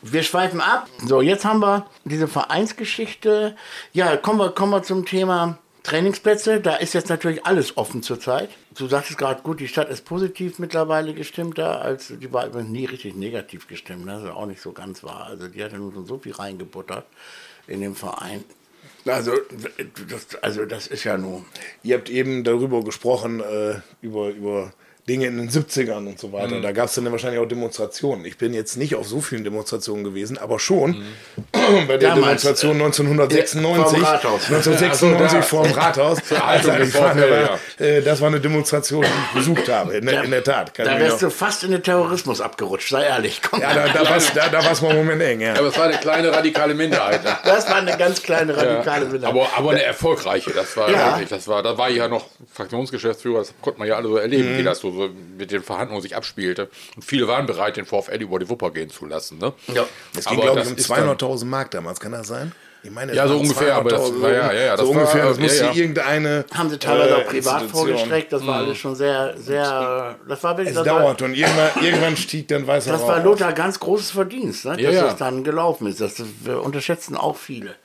[0.02, 0.88] Wir schweifen ab.
[1.06, 3.56] So, jetzt haben wir diese Vereinsgeschichte.
[3.94, 6.62] Ja, kommen wir, kommen wir zum Thema Trainingsplätze.
[6.62, 8.50] Da ist jetzt natürlich alles offen zurzeit.
[8.78, 12.70] Du sagtest gerade, gut, die Stadt ist positiv mittlerweile gestimmt da, als die war übrigens
[12.70, 14.06] nie richtig negativ gestimmt.
[14.06, 14.14] ne?
[14.14, 15.26] Das ist auch nicht so ganz wahr.
[15.26, 17.06] Also die hat ja nun schon so viel reingebuttert
[17.68, 18.44] in den Verein.
[19.06, 19.34] Also
[20.08, 21.44] das, also das ist ja nur.
[21.84, 24.74] Ihr habt eben darüber gesprochen, äh, über, über
[25.10, 26.62] Dinge in den 70ern und so weiter.
[26.62, 28.24] Da gab es dann wahrscheinlich auch Demonstrationen.
[28.26, 31.04] Ich bin jetzt nicht auf so vielen Demonstrationen gewesen, aber schon
[31.88, 34.00] bei der Damals, Demonstration äh, 1996.
[34.00, 34.46] vorm Rathaus.
[34.46, 35.42] 1996 Ach so, da.
[35.42, 36.18] vor dem Rathaus.
[36.32, 39.68] Haltung Als im ich Vater Vorfeld, war, äh, das war eine Demonstration, die ich besucht
[39.70, 39.98] habe.
[39.98, 40.74] In, der- in der Tat.
[40.74, 43.42] Kann Da wärst noch- du fast in den Terrorismus abgerutscht, sei ehrlich.
[43.42, 45.42] Komm, ja, da, da war es da, da war's mal im Moment eng.
[45.42, 45.56] Ja.
[45.56, 47.24] Aber es war eine kleine radikale Minderheit.
[47.24, 47.38] ne?
[47.44, 49.12] Das war eine ganz kleine radikale Ja.
[49.12, 49.36] Minderheit.
[49.36, 51.08] Aber, aber eine erfolgreiche, das war Ja.
[51.12, 52.26] wirklich, das war, da war ich ja noch
[52.60, 56.02] Fraktionsgeschäftsführer, das konnte man ja alle so erleben, wie das so, so mit den Verhandlungen
[56.02, 56.70] sich abspielte.
[56.96, 59.38] Und viele waren bereit, den VfL über die Wupper gehen zu lassen.
[59.38, 59.54] Ne?
[59.74, 59.86] Ja.
[60.18, 62.52] Es ging, Aber glaube ich, das um ist dann- 200.000 Mark damals, kann das sein?
[62.82, 64.96] Ich meine, es Ja, so ungefähr, aber das 200.000 war- ja, ja, ja, so das
[64.96, 65.74] war- ungefähr, das ja, musste ja.
[65.74, 66.46] irgendeine.
[66.54, 67.88] haben sie teilweise äh, auch privat Institution.
[67.98, 68.32] vorgestreckt.
[68.34, 70.16] Das war alles schon sehr, sehr.
[70.30, 70.70] Das war wirklich.
[70.70, 73.22] Es Das dauert war, und irgendwann, irgendwann stieg dann weißer das war.
[73.22, 76.00] Lothar ganz großes Verdienst, ne, dass das dann gelaufen ist.
[76.00, 77.76] Das wir unterschätzen auch viele.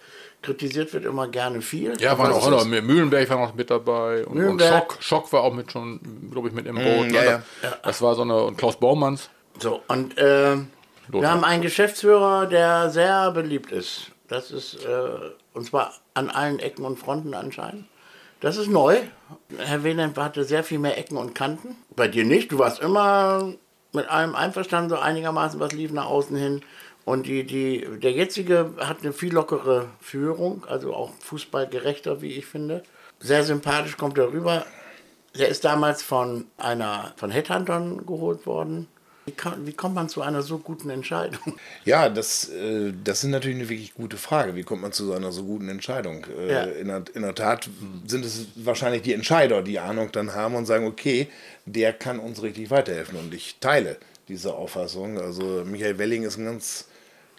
[0.44, 1.94] Kritisiert wird immer gerne viel.
[1.98, 4.92] Ja, waren aber auch noch, Mühlenberg war noch mit dabei und, und Mühlenberg.
[4.92, 6.00] Schock, Schock war auch mit schon,
[6.30, 7.10] glaube ich, mit im Boot.
[7.12, 7.42] ja, ne?
[7.62, 7.76] ja.
[7.82, 9.30] Das war so eine, und Klaus Baumanns.
[9.58, 10.56] So, und äh,
[11.08, 14.10] wir haben einen Geschäftsführer, der sehr beliebt ist.
[14.28, 17.86] Das ist, äh, und zwar an allen Ecken und Fronten anscheinend.
[18.40, 18.98] Das ist neu.
[19.56, 21.76] Herr Wieland hatte sehr viel mehr Ecken und Kanten.
[21.96, 22.52] Bei dir nicht.
[22.52, 23.54] Du warst immer
[23.92, 26.62] mit allem einverstanden, so einigermaßen was lief nach außen hin.
[27.04, 32.46] Und die, die, der jetzige hat eine viel lockere Führung, also auch fußballgerechter, wie ich
[32.46, 32.82] finde.
[33.20, 34.64] Sehr sympathisch kommt er rüber.
[35.38, 38.86] Der ist damals von einer von Headhuntern geholt worden.
[39.26, 41.40] Wie, kann, wie kommt man zu einer so guten Entscheidung?
[41.84, 44.54] Ja, das, äh, das ist natürlich eine wirklich gute Frage.
[44.54, 46.26] Wie kommt man zu so einer so guten Entscheidung?
[46.38, 46.62] Äh, Ja.
[46.64, 47.68] in, der, in der Tat
[48.06, 51.28] sind es wahrscheinlich die Entscheider, die Ahnung dann haben und sagen, okay,
[51.66, 53.18] der kann uns richtig weiterhelfen.
[53.18, 53.96] Und ich teile
[54.28, 55.18] diese Auffassung.
[55.18, 56.86] Also Michael Welling ist ein ganz,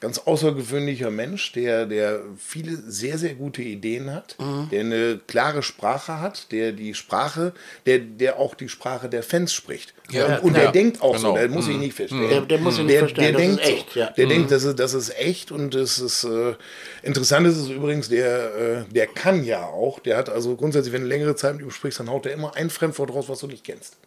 [0.01, 4.35] ganz außergewöhnlicher Mensch, der, der viele sehr, sehr gute Ideen hat,
[4.71, 7.53] der eine klare Sprache hat, der die Sprache,
[7.85, 9.93] der, der auch die Sprache der Fans spricht.
[10.11, 11.39] Ja, und und der denkt auch so, genau.
[11.39, 12.29] der muss sich nicht verstehen.
[12.29, 13.99] Der- der muss sich nicht der, verstehen, der das denkt echt, so.
[13.99, 14.09] ja.
[14.11, 16.53] Der denkt, das ist, das ist echt und es ist äh,
[17.01, 21.01] interessant ist es übrigens, der, äh, der kann ja auch, der hat also grundsätzlich, wenn
[21.03, 23.47] du längere Zeit mit ihm sprichst, dann haut er immer ein Fremdwort raus, was du
[23.47, 23.97] nicht kennst.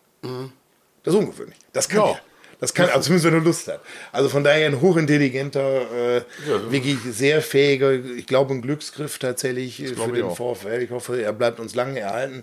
[1.03, 1.59] Das ist ungewöhnlich.
[1.73, 2.11] Das kann Ja.
[2.13, 2.21] er.
[2.61, 3.81] Das kann, also zumindest wenn du Lust hast.
[4.11, 6.23] Also von daher ein hochintelligenter, äh,
[6.71, 10.37] wirklich sehr fähiger, ich glaube ein Glücksgriff tatsächlich äh, für den auch.
[10.57, 10.83] VfL.
[10.83, 12.43] Ich hoffe, er bleibt uns lange erhalten.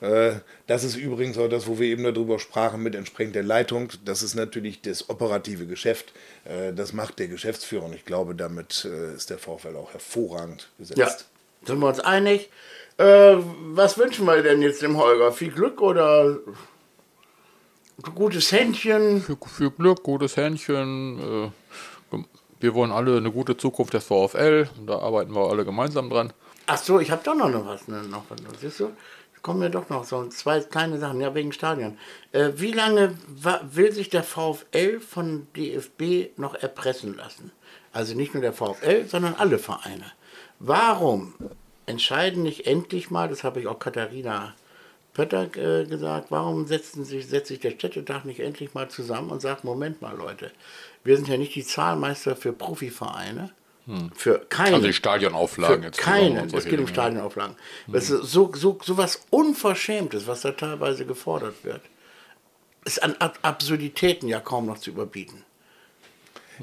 [0.00, 0.34] Äh,
[0.68, 3.88] Das ist übrigens auch das, wo wir eben darüber sprachen mit entsprechend der Leitung.
[4.04, 6.12] Das ist natürlich das operative Geschäft.
[6.44, 10.98] Äh, Das macht der Geschäftsführer und ich glaube, damit ist der VfL auch hervorragend gesetzt.
[10.98, 11.08] Ja,
[11.66, 12.48] sind wir uns einig.
[12.96, 15.30] Was wünschen wir denn jetzt dem Holger?
[15.32, 16.38] Viel Glück oder
[18.14, 19.20] gutes Händchen?
[19.20, 21.18] Für, für Glück, gutes Händchen.
[21.18, 22.18] Äh,
[22.60, 24.68] wir wollen alle eine gute Zukunft des VfL.
[24.86, 26.32] Da arbeiten wir alle gemeinsam dran.
[26.66, 27.88] Ach so, ich habe doch noch was.
[27.88, 28.38] Ne, noch was.
[28.60, 28.90] Siehst du?
[29.42, 31.96] Kommen mir doch noch so zwei kleine Sachen, ja, wegen Stadion.
[32.32, 33.16] Äh, wie lange
[33.70, 37.52] will sich der VfL von DFB noch erpressen lassen?
[37.92, 40.12] Also nicht nur der VfL, sondern alle Vereine.
[40.58, 41.34] Warum
[41.86, 44.54] entscheiden nicht endlich mal, das habe ich auch Katharina
[45.18, 49.42] Pötter äh, gesagt, warum setzen sich, setzt sich der Städtetag nicht endlich mal zusammen und
[49.42, 50.52] sagt, Moment mal Leute,
[51.02, 53.50] wir sind ja nicht die Zahlmeister für Profivereine,
[54.14, 54.76] für keine.
[54.76, 55.98] Also die Stadionauflagen Für jetzt.
[55.98, 56.86] keine, es geht um.
[56.86, 57.56] Stadionauflagen.
[57.88, 61.80] Das ist so, so, so was Unverschämtes, was da teilweise gefordert wird,
[62.84, 65.42] ist an Ab Absurditäten ja kaum noch zu überbieten.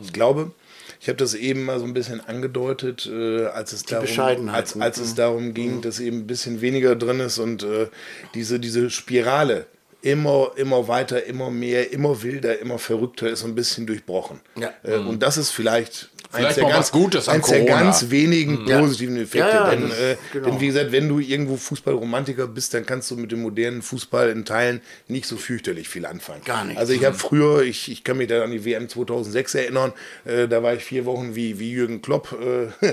[0.01, 0.51] Ich glaube,
[0.99, 4.75] ich habe das eben mal so ein bisschen angedeutet, äh, als, es darum, Bescheidenheit, als,
[4.75, 4.83] ne?
[4.83, 7.87] als es darum ging, dass eben ein bisschen weniger drin ist und äh,
[8.33, 9.67] diese, diese Spirale
[10.01, 14.39] immer, immer weiter, immer mehr, immer wilder, immer verrückter ist so ein bisschen durchbrochen.
[14.55, 14.71] Ja.
[14.83, 17.59] Äh, Und das ist vielleicht, Vielleicht eins der mal ganz, was Gutes an eins der
[17.65, 17.79] Corona.
[17.83, 18.79] ganz wenigen Ja.
[18.79, 19.37] positiven Effekte.
[19.47, 20.49] Ja, ja, denn, äh, genau.
[20.49, 24.29] denn wie gesagt, wenn du irgendwo Fußballromantiker bist, dann kannst du mit dem modernen Fußball
[24.29, 26.41] in Teilen nicht so fürchterlich viel anfangen.
[26.45, 26.77] Gar nicht.
[26.77, 29.93] Also ich habe früher, ich, ich kann mich da an die WM 2006 erinnern,
[30.25, 32.35] äh, da war ich vier Wochen wie, wie Jürgen Klopp
[32.81, 32.91] äh,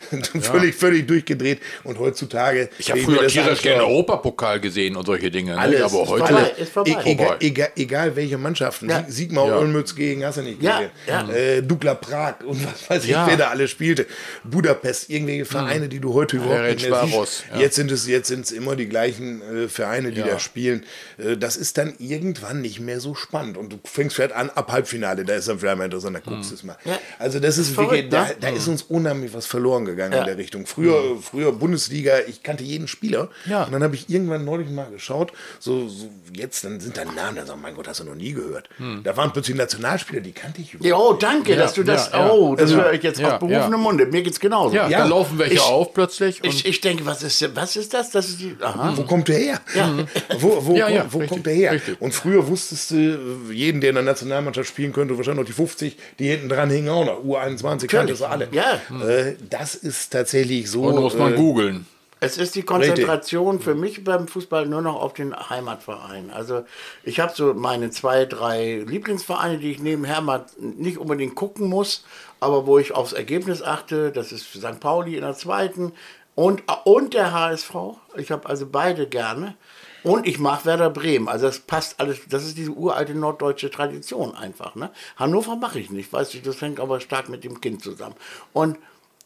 [0.40, 2.68] völlig, völlig durchgedreht und heutzutage...
[2.78, 5.52] Ich habe früher tierisch gerne Europapokal gesehen und solche Dinge.
[5.52, 5.58] Ne?
[5.58, 5.82] Alles.
[5.82, 6.26] Aber Ist heute.
[6.26, 6.52] vorbei.
[6.58, 6.90] ist vorbei.
[7.04, 8.90] E egal, egal, egal welche Mannschaften.
[9.08, 9.56] Sigmar Ja.
[9.58, 10.90] Olmütz gegen, hast du nicht Ja, gesehen.
[11.06, 11.28] ja.
[11.32, 13.26] Äh, Dukla Prag und was weiß ich, Ja.
[13.26, 14.06] wer da alle spielte.
[14.44, 17.44] Budapest, irgendwelche Vereine, die du heute überhaupt nicht mehr siehst.
[17.52, 17.60] ja.
[17.60, 20.26] Jetzt sind es jetzt sind's immer die gleichen äh, Vereine, die Ja.
[20.26, 20.84] da spielen.
[21.18, 23.56] Äh, das ist dann irgendwann nicht mehr so spannend.
[23.56, 26.50] Und du fängst vielleicht an, ab Halbfinale, da ist dann vielleicht mal interessant, da guckst
[26.50, 26.76] du es mal.
[26.84, 26.98] Ja.
[27.18, 28.34] Also das ist verrückt, wirklich, da, ne?
[28.40, 30.20] da ist uns unheimlich was verloren gegangen Ja.
[30.20, 30.66] in der Richtung.
[30.66, 33.28] Früher, früher Bundesliga, ich kannte jeden Spieler.
[33.46, 33.64] Ja.
[33.64, 37.36] Und dann habe ich irgendwann neulich mal geschaut, so, so jetzt, dann sind da Namen,
[37.36, 38.68] dann sagen, mein Gott, hast du noch nie gehört.
[39.04, 42.10] Da waren plötzlich Nationalspieler, die kannte ich überhaupt Ja, oh, danke, Ja, dass du das.
[42.12, 42.30] ja, ja.
[42.32, 43.76] Oh, das Also, höre ich jetzt ja, auf berufenem ja.
[43.76, 44.06] Munde.
[44.06, 44.74] Mir geht's genauso.
[44.74, 44.98] Ja, Ja.
[45.00, 46.42] da laufen welche Ich- auf plötzlich.
[46.42, 48.10] Und Ich, ich denke, was ist, was ist das?
[48.10, 48.56] Das ist die.
[48.60, 48.92] Aha.
[48.96, 49.60] Wo kommt der her?
[49.74, 49.90] Ja.
[50.38, 51.72] Wo, wo, Ja, ja, wo richtig, kommt der her?
[51.72, 52.00] richtig.
[52.00, 53.18] Und früher wusstest du,
[53.50, 56.88] jeden, der in der Nationalmannschaft spielen könnte, wahrscheinlich noch die 50, die hinten dran hingen
[56.90, 57.22] auch noch.
[57.24, 58.48] U21 kannte sie alle.
[58.52, 58.80] Ja.
[59.06, 60.82] Äh, das ist tatsächlich so.
[60.82, 61.86] und muss man äh, googeln.
[62.24, 66.30] Es ist die Konzentration für mich beim Fußball nur noch auf den Heimatverein.
[66.30, 66.64] Also
[67.02, 72.04] ich habe so meine zwei, drei Lieblingsvereine, die ich nebenher mal nicht unbedingt gucken muss,
[72.42, 74.10] aber wo ich aufs Ergebnis achte.
[74.10, 74.80] Das ist St.
[74.80, 75.92] Pauli in der zweiten
[76.34, 77.74] und, und der HSV.
[78.16, 79.54] Ich habe also beide gerne.
[80.02, 81.28] Und ich mag Werder Bremen.
[81.28, 82.22] Also das passt alles.
[82.28, 84.74] Das ist diese uralte norddeutsche Tradition einfach.
[84.74, 84.90] Ne?
[85.16, 86.42] Hannover mache ich nicht, weiß ich.
[86.42, 88.16] Das hängt aber stark mit dem Kind zusammen.
[88.52, 88.78] Und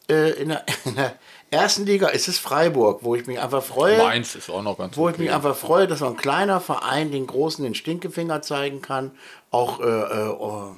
[0.07, 1.15] äh, in, der, in der
[1.49, 3.97] ersten Liga ist es Freiburg, wo ich mich einfach freue.
[3.97, 7.11] Mainz ist auch noch ganz Wo ich mich einfach freue, dass so ein kleiner Verein
[7.11, 9.11] den Großen den Stinkefinger zeigen kann.
[9.49, 10.75] Auch äh, äh, oh,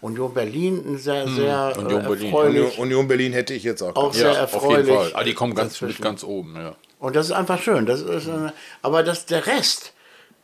[0.00, 2.24] Union Berlin ein sehr, sehr Hm, Union Berlin.
[2.26, 2.62] erfreulich.
[2.62, 3.96] Union, Union Berlin hätte ich jetzt auch.
[3.96, 4.94] Auch sehr ja, auf jeden erfreulich.
[4.94, 5.10] Fall.
[5.14, 6.54] Ah, die kommen ganz mit ganz oben.
[6.56, 6.76] Ja.
[6.98, 7.86] Und das ist einfach schön.
[7.86, 8.50] Das ist, äh,
[8.82, 9.92] aber das, der Rest,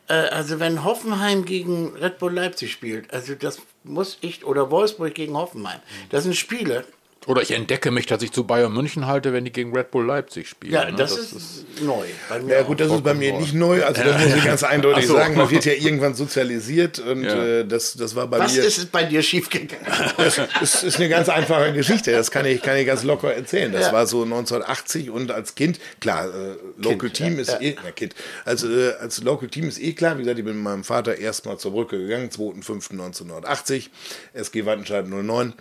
[0.07, 5.13] äh, also wenn Hoffenheim gegen Red Bull Leipzig spielt, also das muss ich, oder Wolfsburg
[5.13, 5.79] gegen Hoffenheim,
[6.09, 6.85] das sind Spiele,
[7.27, 10.05] Oder ich entdecke mich, dass ich zu Bayern München halte, wenn die gegen Red Bull
[10.05, 10.73] Leipzig spielen.
[10.73, 10.95] Ja, ne?
[10.95, 12.05] das, ist, neu.
[12.29, 14.63] Bei mir Ja gut, das ist bei mir nicht neu, also das muss ich ganz
[14.63, 15.13] eindeutig so.
[15.15, 15.35] sagen.
[15.35, 17.43] Man wird ja irgendwann sozialisiert und Ja.
[17.61, 18.63] äh, das, das war bei Was mir.
[18.63, 19.75] ist bei dir schiefgegangen?
[20.17, 23.71] Das ist, ist eine ganz einfache Geschichte, das kann ich, kann ich ganz locker erzählen.
[23.71, 23.93] Das Ja.
[23.93, 27.61] war so 1980 und als Kind, klar, äh, Local Kind, Team ja, ist ja.
[27.61, 28.15] eh, na Kind,
[28.45, 31.17] als, äh, als Local Team ist eh klar, wie gesagt, ich bin mit meinem Vater
[31.17, 33.89] erstmal zur Brücke gegangen, 2.5.1980,
[34.33, 35.53] SG Wattenscheid 09,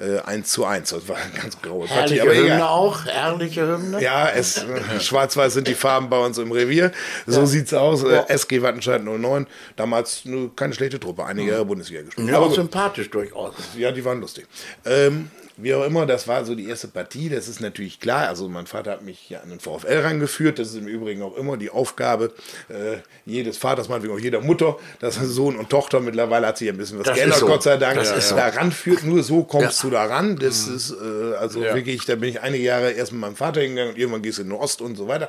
[0.00, 2.62] äh, 1 zu 1, das war eine ganz graue Partie, Herrliche aber Hymne egal.
[2.62, 4.02] auch, herrliche Hymne.
[4.02, 6.90] Ja, es, äh, schwarz-weiß sind die Farben bei uns im Revier.
[7.26, 8.02] So sieht's aus.
[8.04, 8.24] Äh, Ja.
[8.28, 9.46] SG Wattenscheid 09.
[9.76, 11.24] Damals nur keine schlechte Truppe.
[11.24, 12.28] Einige Jahre Bundesliga gespielt.
[12.28, 13.54] Ja, Aber auch sympathisch durchaus.
[13.76, 14.46] Ja, die waren lustig.
[14.84, 15.30] Ähm,
[15.62, 17.28] wie auch immer, das war so die erste Partie.
[17.28, 18.28] Das ist natürlich klar.
[18.28, 20.58] Also mein Vater hat mich ja an den VfL rangeführt.
[20.58, 22.32] Das ist im Übrigen auch immer die Aufgabe
[22.68, 26.76] äh, jedes Vaters, meinetwegen auch jeder Mutter, dass Sohn und Tochter mittlerweile hat sich ein
[26.76, 27.46] bisschen was Das geändert, so.
[27.46, 27.96] Gott sei Dank.
[27.96, 28.36] Das ist so.
[28.36, 29.88] Da ranführt, nur so kommst Ja.
[29.88, 30.36] du da ran.
[30.36, 31.74] Das ist äh, also Ja.
[31.74, 34.42] wirklich, da bin ich einige Jahre erst mit meinem Vater hingegangen und irgendwann gehst du
[34.42, 35.28] in den Ost und so weiter.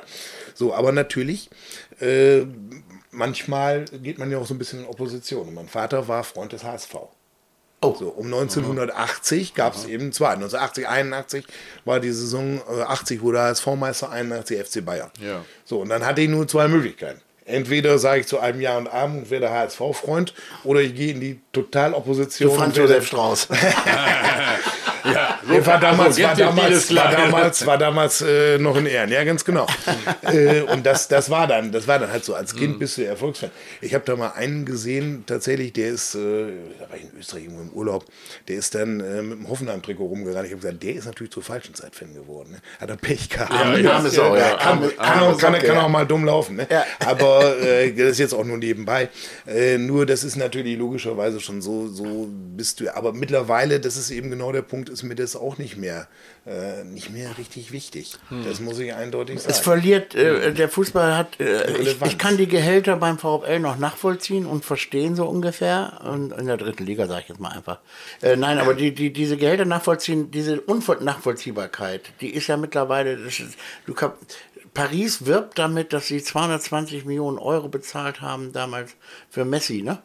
[0.54, 1.50] So, aber natürlich,
[2.00, 2.42] äh,
[3.10, 5.48] manchmal geht man ja auch so ein bisschen in Opposition.
[5.48, 6.94] Und mein Vater war Freund des HSV.
[7.82, 7.96] Oh.
[7.98, 10.30] So, um 1980 gab es eben zwei.
[10.30, 11.44] 1980, 81
[11.84, 15.10] war die Saison, äh, 80 wurde HSV-Meister, 81 FC Bayern.
[15.20, 15.44] Ja.
[15.64, 17.20] So, und dann hatte ich nur zwei Möglichkeiten.
[17.44, 21.40] Entweder sage ich zu einem Jahr und Abend, werde HSV-Freund, oder ich gehe in die
[21.52, 22.56] Totalopposition.
[22.56, 23.48] Franz und Josef Strauß.
[25.04, 28.76] ja, Nee, war damals, Also, war jetzt wird damals, war damals, war damals äh, noch
[28.76, 29.66] in Ehren, ja, ganz genau.
[30.22, 32.58] äh, und das, das war dann, das war dann halt so, als Mhm.
[32.58, 33.50] Kind bist du Erfolgsfan.
[33.80, 36.18] Ich habe da mal einen gesehen, tatsächlich, der ist, äh,
[36.78, 38.04] da war ich in Österreich irgendwo im Urlaub,
[38.48, 40.46] der ist dann äh, mit dem Hoffenheim-Trikot rumgerannt.
[40.46, 42.52] Ich habe gesagt, der ist natürlich zur falschen Zeit Fan geworden.
[42.52, 42.58] Ne?
[42.80, 43.52] Hat er Pech gehabt.
[43.52, 44.56] Ja, ja.
[44.56, 45.82] Kann, auch, kann, Socke, kann ja.
[45.82, 46.56] auch mal dumm laufen.
[46.56, 46.66] Ne?
[46.70, 46.84] Ja.
[47.06, 49.08] Aber äh, das ist jetzt auch nur nebenbei.
[49.46, 52.94] Äh, nur das ist natürlich logischerweise schon so, so bist du.
[52.94, 56.06] Aber mittlerweile, das ist eben genau der Punkt, ist mir das auch nicht mehr,
[56.46, 58.18] äh, nicht mehr richtig wichtig.
[58.44, 59.64] Das muss ich eindeutig Es sagen.
[59.64, 64.46] verliert, äh, der Fußball hat, äh, ich, ich kann die Gehälter beim VfL noch nachvollziehen
[64.46, 66.00] und verstehen so ungefähr.
[66.04, 67.78] Und in der dritten Liga sage ich jetzt mal einfach.
[68.20, 73.40] Äh, nein, aber die, die, diese Gehälter nachvollziehen, diese Unnachvollziehbarkeit, die ist ja mittlerweile, das
[73.40, 74.12] ist, du kann,
[74.74, 78.94] Paris wirbt damit, dass sie 220 Millionen Euro bezahlt haben damals
[79.28, 79.98] für Messi, ne?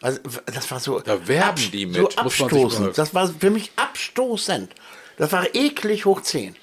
[0.00, 1.02] Also das war so, Hm.
[1.04, 2.98] Da werben die mit, so muss man sich mal- abstoßend.
[2.98, 4.70] Das war für mich abstoßend.
[5.16, 6.56] Das war eklig hoch 10.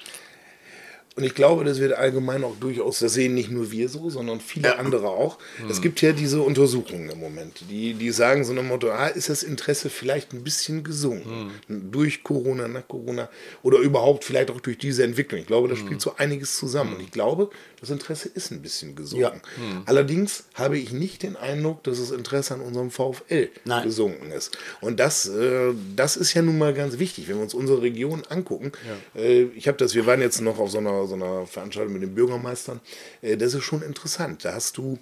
[1.18, 4.38] Und ich glaube, das wird allgemein auch durchaus, das sehen nicht nur wir so, sondern
[4.38, 5.38] viele andere auch.
[5.68, 9.28] Es gibt ja diese Untersuchungen im Moment, die, die sagen so einem Motto, ah, ist
[9.28, 13.28] das Interesse vielleicht ein bisschen gesunken durch Corona, nach Corona
[13.64, 15.40] oder überhaupt vielleicht auch durch diese Entwicklung.
[15.40, 16.94] Ich glaube, das spielt so einiges zusammen.
[16.94, 17.50] Und ich glaube,
[17.80, 19.40] das Interesse ist ein bisschen gesunken.
[19.60, 19.82] Ja.
[19.86, 23.82] Allerdings habe ich nicht den Eindruck, dass das Interesse an unserem VfL Nein.
[23.82, 24.56] gesunken ist.
[24.80, 28.22] Und das, äh, das ist ja nun mal ganz wichtig, wenn wir uns unsere Region
[28.28, 28.70] angucken.
[29.16, 32.02] Äh, ich habe das, wir waren jetzt noch auf so einer, so einer Veranstaltung mit
[32.02, 32.80] den Bürgermeistern.
[33.22, 34.44] Äh, das ist schon interessant.
[34.44, 34.98] Da hast du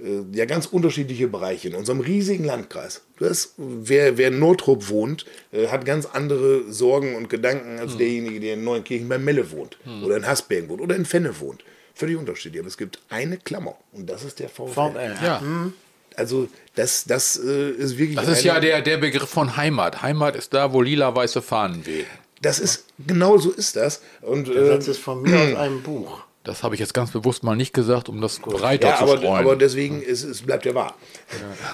[0.00, 3.02] äh, ja ganz unterschiedliche Bereiche in unserem riesigen Landkreis.
[3.16, 7.96] Du hast, wer, wer in Nordrup wohnt, äh, hat ganz andere Sorgen und Gedanken als
[7.96, 11.64] derjenige, der in Neunkirchen bei Melle wohnt oder in Hasbergen wohnt oder in Fenne wohnt.
[11.94, 12.60] Völlig unterschiedlich.
[12.60, 14.68] Aber es gibt eine Klammer und das ist der VfL.
[14.68, 15.14] VfL.
[15.24, 15.42] Ja.
[16.16, 18.16] Also das, das äh, ist wirklich.
[18.16, 20.02] Das ist ja der, der Begriff von Heimat.
[20.02, 22.06] Heimat ist da, wo lila-weiße Fahnen wehen.
[22.42, 24.02] Das ist genau so ist das.
[24.20, 26.22] Und Der äh, Satz ist von mir aus einem Buch.
[26.46, 29.16] Das habe ich jetzt ganz bewusst mal nicht gesagt, um das breiter ja, zu aber,
[29.16, 29.34] streuen.
[29.34, 30.94] aber deswegen es, es bleibt ja wahr.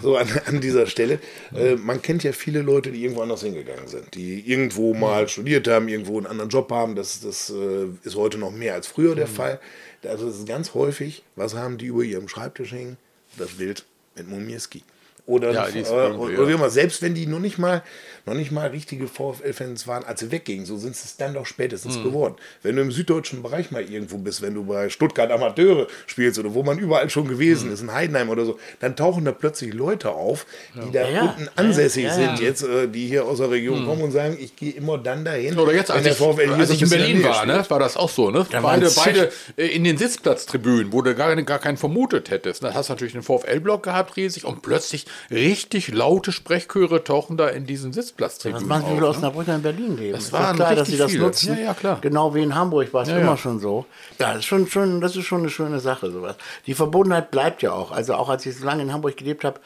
[0.01, 1.19] So an, an dieser Stelle.
[1.55, 5.69] Äh, man kennt ja viele Leute, die irgendwo anders hingegangen sind, die irgendwo mal studiert
[5.69, 6.97] haben, irgendwo einen anderen Job haben.
[6.97, 9.61] Das, das äh, ist heute noch mehr als früher der Fall.
[10.05, 12.97] Also es ist ganz häufig, was haben die über ihrem Schreibtisch hängen?
[13.37, 13.85] Das Bild
[14.17, 14.85] mit Mumieski.
[15.25, 16.49] Oder, Ja, die äh, irgendwie, oder ja.
[16.49, 17.83] wie immer, selbst wenn die noch nicht mal,
[18.27, 21.95] noch nicht mal richtige VfL-Fans waren, als sie weggingen, so sind es dann doch spätestens
[21.97, 22.03] Hm.
[22.03, 22.35] geworden.
[22.63, 26.55] Wenn du im süddeutschen Bereich mal irgendwo bist, wenn du bei Stuttgart Amateure spielst oder
[26.55, 27.75] wo man überall schon gewesen Hm.
[27.75, 30.45] ist, in Heidenheim oder so, dann tauchen da plötzlich Leute auf,
[30.75, 31.23] die da Ja, ja.
[31.23, 32.45] unten ansässig Ja, ja, sind ja.
[32.49, 35.57] jetzt, äh, die hier aus der Region kommen und sagen, ich gehe immer dann dahin.
[35.57, 38.31] Oder jetzt, wenn als ich, als ich in Berlin war, ne, war das auch so.
[38.33, 38.45] Ne?
[38.51, 42.65] Da Beide, waren beide äh, in den Sitzplatztribünen, wo du gar, gar keinen vermutet hättest.
[42.65, 47.49] Da hast du natürlich einen VfL-Block gehabt, riesig, und plötzlich richtig laute Sprechchöre tauchen da
[47.49, 48.89] in diesen Sitzplatztribünen machen auf.
[48.89, 49.09] viele ne?
[49.09, 50.13] Osnabrücker in Berlin leben?
[50.13, 51.25] Das doch klar, dass sie das viele.
[51.25, 51.57] nutzen.
[51.57, 51.99] Ja, ja, klar.
[52.01, 53.37] Genau wie in Hamburg war es Ja, immer ja.
[53.37, 53.87] schon so.
[54.19, 56.37] Ja, das ist schon, schon, das ist schon eine schöne Sache, sowas.
[56.67, 57.91] Die Verbundenheit bleibt ja auch.
[57.93, 59.61] Also auch als ich so lange in Hamburg gelebt habe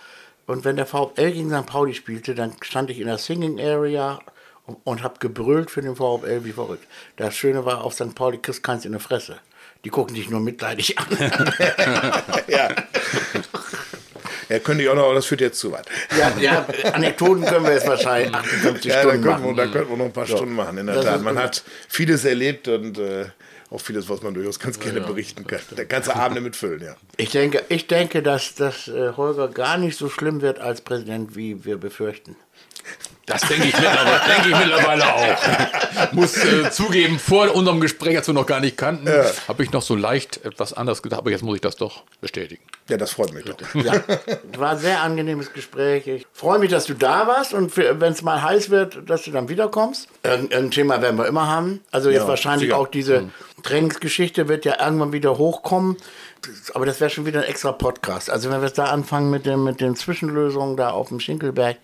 [0.47, 1.67] und wenn der VfL gegen St.
[1.67, 4.21] Pauli spielte, dann stand ich in der Singing Area
[4.67, 6.87] und, und habe gebrüllt für den VfL wie verrückt.
[7.17, 8.15] Das Schöne war, auf St.
[8.15, 9.39] Pauli kriegst keins in die Fresse.
[9.85, 11.07] Die gucken dich nur mitleidig an.
[12.49, 12.69] ja.
[14.49, 15.87] Ja, könnte ich auch noch, aber das führt jetzt zu weit.
[16.19, 19.57] Ja, ja, Anekdoten können wir jetzt wahrscheinlich 58 Ja, da Stunden könnten, wir, machen.
[19.57, 21.23] da könnten wir noch ein paar Stunden machen, in der Das Tat.
[21.23, 23.27] Man hat vieles erlebt und äh,
[23.71, 25.59] auch vieles, was man durchaus ganz gerne berichten kann.
[25.77, 26.97] Der ganze Abend damit füllen, ja.
[27.17, 31.35] Ich denke, ich denke, dass, dass äh, Holger gar nicht so schlimm wird als Präsident,
[31.35, 32.37] wie wir befürchten.
[33.27, 36.13] Das denke ich, mittlerweile- denke ich mittlerweile auch.
[36.13, 39.09] Muss äh, zugeben, vor unserem Gespräch, als wir noch gar nicht kannten,
[39.49, 42.63] habe ich noch so leicht etwas anders gedacht, aber jetzt muss ich das doch bestätigen.
[42.89, 43.57] Ja, das freut mich doch.
[43.75, 43.95] Ja,
[44.57, 46.07] war ein sehr angenehmes Gespräch.
[46.07, 49.33] Ich freue mich, dass du da warst und wenn es mal heiß wird, dass du
[49.33, 50.07] dann wiederkommst.
[50.23, 51.81] Irgend- Irgendein Thema werden wir immer haben.
[51.91, 52.79] Also jetzt Ja, wahrscheinlich sicher.
[52.79, 53.31] auch diese
[53.65, 55.97] Trainingsgeschichte wird ja irgendwann wieder hochkommen.
[56.75, 58.31] Aber das wäre schon wieder ein extra Podcast.
[58.31, 61.77] Also wenn wir jetzt da anfangen mit, dem, mit den Zwischenlösungen da auf dem Schinkelberg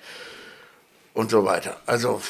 [1.15, 1.77] und so weiter.
[1.87, 2.21] Also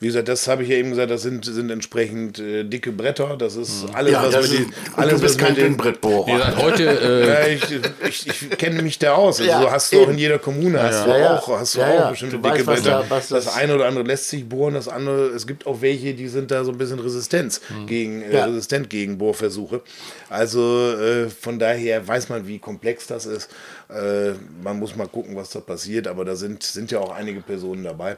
[0.00, 3.36] Wie gesagt, das habe ich ja eben gesagt, das sind, sind entsprechend äh, dicke Bretter.
[3.38, 4.74] Das ist alles, ja, was mit ist, den.
[4.96, 6.36] Alles, du bist kein Dünnbrettbohrer.
[6.38, 7.80] Seid heute, äh, ja, ich,
[8.26, 9.38] ich, ich kenne mich da aus.
[9.38, 10.12] Also Ja, so hast du auch eben.
[10.12, 11.38] in jeder Kommune hast du Ja, ja.
[11.38, 12.10] auch, hast du Ja, auch ja.
[12.10, 13.04] bestimmte Du dicke weißt, Bretter.
[13.08, 16.28] da- das eine oder andere lässt sich bohren, das andere, es gibt auch welche, die
[16.28, 18.34] sind da so ein bisschen Resistenz gegen, äh.
[18.34, 18.44] Ja.
[18.46, 19.80] resistent gegen Bohrversuche.
[20.28, 23.48] Also äh, von daher weiß man, wie komplex das ist.
[23.88, 24.32] Äh,
[24.62, 27.84] man muss mal gucken, was da passiert, aber da sind, sind ja auch einige Personen
[27.84, 28.16] dabei.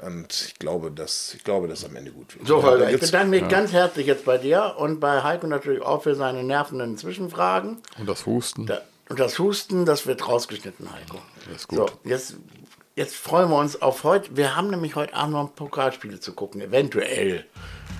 [0.00, 2.46] Und ich glaube, dass, ich glaube, dass am Ende gut wird.
[2.46, 6.02] So, Ja, ich bedanke mich ganz herzlich jetzt bei dir und bei Heiko natürlich auch
[6.02, 7.78] für seine nervenden Zwischenfragen.
[7.98, 8.66] und das Husten.
[8.66, 11.18] Da, und das Husten, das wird rausgeschnitten, Heiko.
[11.46, 11.78] Das ist gut.
[11.78, 12.34] So, jetzt,
[12.96, 14.36] jetzt freuen wir uns auf heute.
[14.36, 17.44] Wir haben nämlich heute Abend noch ein Pokalspiele zu gucken, eventuell.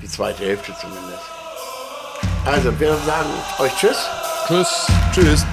[0.03, 1.23] Die zweite Hälfte zumindest.
[2.45, 3.99] Also, wir sagen euch Tschüss.
[4.49, 4.87] Tschüss.
[5.15, 5.47] Tschüss.